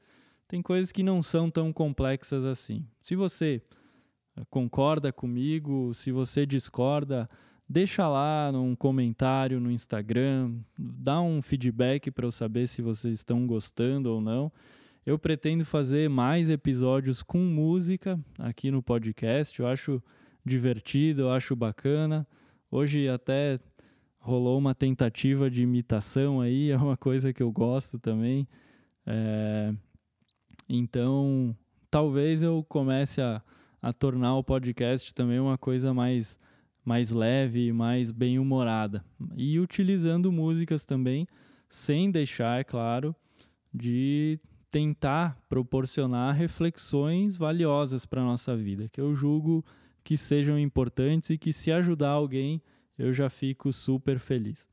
tem 0.47 0.63
coisas 0.63 0.93
que 0.93 1.03
não 1.03 1.21
são 1.21 1.51
tão 1.51 1.73
complexas 1.73 2.45
assim. 2.45 2.87
Se 3.01 3.17
você 3.17 3.61
eh, 4.37 4.43
concorda 4.49 5.13
comigo, 5.13 5.93
se 5.95 6.13
você 6.13 6.47
discorda, 6.47 7.29
deixa 7.69 8.07
lá 8.07 8.53
num 8.53 8.77
comentário 8.77 9.59
no 9.59 9.69
Instagram, 9.69 10.55
dá 10.79 11.21
um 11.21 11.43
feedback 11.43 12.13
para 12.13 12.27
eu 12.27 12.31
saber 12.31 12.69
se 12.69 12.81
vocês 12.81 13.17
estão 13.17 13.49
gostando 13.49 14.13
ou 14.13 14.21
não. 14.21 14.53
Eu 15.05 15.19
pretendo 15.19 15.65
fazer 15.65 16.09
mais 16.09 16.49
episódios 16.49 17.21
com 17.21 17.39
música 17.39 18.17
aqui 18.39 18.71
no 18.71 18.81
podcast. 18.81 19.59
Eu 19.59 19.67
acho 19.67 20.01
divertido, 20.47 21.23
eu 21.23 21.31
acho 21.33 21.57
bacana. 21.57 22.25
Hoje 22.71 23.09
até 23.09 23.59
rolou 24.25 24.57
uma 24.57 24.75
tentativa 24.75 25.51
de 25.51 25.63
imitação 25.63 26.41
aí, 26.41 26.71
é 26.71 26.77
uma 26.79 26.97
coisa 26.97 27.31
que 27.31 27.43
eu 27.43 27.53
gosto 27.53 27.99
também. 27.99 28.49
É, 29.07 29.75
então, 30.67 31.55
talvez 31.91 32.43
eu 32.43 32.65
comece 32.67 33.21
a, 33.21 33.43
a 33.83 33.93
tornar 33.93 34.35
o 34.39 34.43
podcast 34.43 35.15
também 35.15 35.39
uma 35.39 35.59
coisa 35.59 35.93
mais, 35.93 36.41
mais 36.83 37.11
leve 37.11 37.71
mais 37.71 38.11
bem-humorada. 38.11 39.05
E 39.37 39.61
utilizando 39.61 40.33
músicas 40.33 40.87
também, 40.87 41.29
sem 41.69 42.11
deixar, 42.11 42.59
é 42.59 42.65
claro, 42.65 43.15
de 43.75 44.41
tentar 44.71 45.37
proporcionar 45.51 46.35
reflexões 46.35 47.37
valiosas 47.37 48.07
para 48.07 48.23
a 48.23 48.25
nossa 48.25 48.57
vida, 48.57 48.89
que 48.89 49.03
eu 49.03 49.15
julgo 49.15 49.63
que 50.03 50.17
sejam 50.17 50.59
importantes 50.59 51.29
e 51.29 51.37
que 51.37 51.53
se 51.53 51.71
ajudar 51.71 52.11
alguém, 52.11 52.63
eu 52.99 53.13
já 53.13 53.29
fico 53.29 53.73
super 53.73 54.19
feliz. 54.19 54.69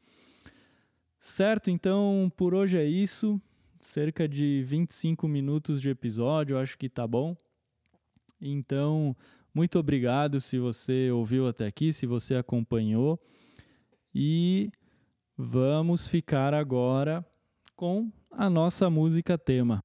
Certo, 1.19 1.69
então 1.69 2.31
por 2.35 2.53
hoje 2.53 2.77
é 2.77 2.85
isso. 2.85 3.39
Cerca 3.79 4.27
de 4.27 4.63
25 4.63 5.27
minutos 5.27 5.81
de 5.81 5.89
episódio, 5.89 6.57
acho 6.57 6.77
que 6.77 6.87
tá 6.87 7.07
bom. 7.07 7.35
Então, 8.39 9.15
muito 9.53 9.77
obrigado 9.77 10.39
se 10.39 10.57
você 10.57 11.11
ouviu 11.11 11.47
até 11.47 11.67
aqui, 11.67 11.91
se 11.91 12.05
você 12.05 12.35
acompanhou. 12.35 13.19
E 14.13 14.71
vamos 15.37 16.07
ficar 16.07 16.53
agora 16.53 17.25
com 17.75 18.11
a 18.31 18.49
nossa 18.49 18.89
música 18.89 19.37
tema. 19.37 19.79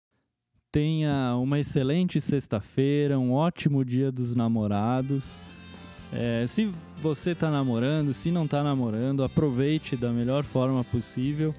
Tenha 0.70 1.36
uma 1.36 1.58
excelente 1.58 2.20
sexta-feira, 2.20 3.18
um 3.18 3.32
ótimo 3.32 3.84
dia 3.84 4.12
dos 4.12 4.34
namorados. 4.34 5.34
É, 6.12 6.46
se 6.46 6.70
você 7.00 7.32
está 7.32 7.50
namorando, 7.50 8.14
se 8.14 8.30
não 8.30 8.44
está 8.44 8.62
namorando, 8.62 9.24
aproveite 9.24 9.96
da 9.96 10.10
melhor 10.10 10.44
forma 10.44 10.82
possível. 10.84 11.54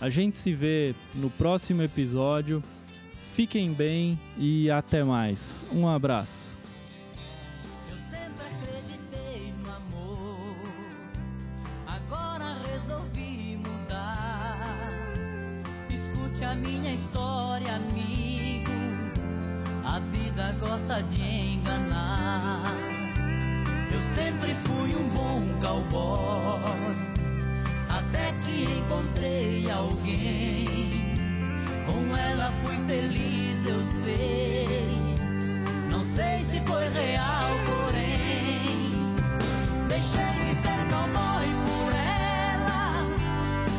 A 0.00 0.10
gente 0.10 0.38
se 0.38 0.52
vê 0.52 0.94
no 1.14 1.30
próximo 1.30 1.82
episódio. 1.82 2.62
Fiquem 3.32 3.72
bem 3.72 4.18
e 4.38 4.70
até 4.70 5.02
mais. 5.02 5.66
Um 5.72 5.88
abraço. 5.88 6.54
Eu 7.90 7.96
sempre 7.96 8.46
acreditei 8.46 9.52
no 9.62 9.70
amor. 9.70 10.56
Agora 11.86 12.58
resolvi 12.70 13.58
mudar. 13.58 14.82
Escute 15.90 16.44
a 16.44 16.54
minha 16.54 16.94
história, 16.94 17.74
amigo. 17.76 18.70
A 19.84 19.98
vida 19.98 20.52
gosta 20.60 21.02
de 21.02 21.45
feliz, 32.86 33.66
eu 33.66 33.84
sei. 33.84 34.86
Não 35.90 36.04
sei 36.04 36.38
se 36.40 36.60
foi 36.64 36.88
real, 36.90 37.50
porém. 37.64 38.90
Deixei 39.88 40.20
de 40.20 40.54
ser 40.62 40.80
cowboy 40.90 41.46
por 41.66 41.92
ela. 41.92 43.06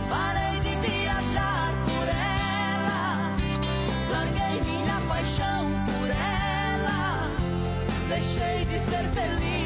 Parei 0.10 0.60
de 0.60 0.76
viajar 0.88 1.74
por 1.86 2.08
ela. 2.08 3.36
Larguei 4.12 4.62
minha 4.62 5.00
paixão 5.08 5.72
por 5.86 6.10
ela. 6.10 7.32
Deixei 8.10 8.66
de 8.66 8.80
ser 8.80 9.10
feliz. 9.14 9.57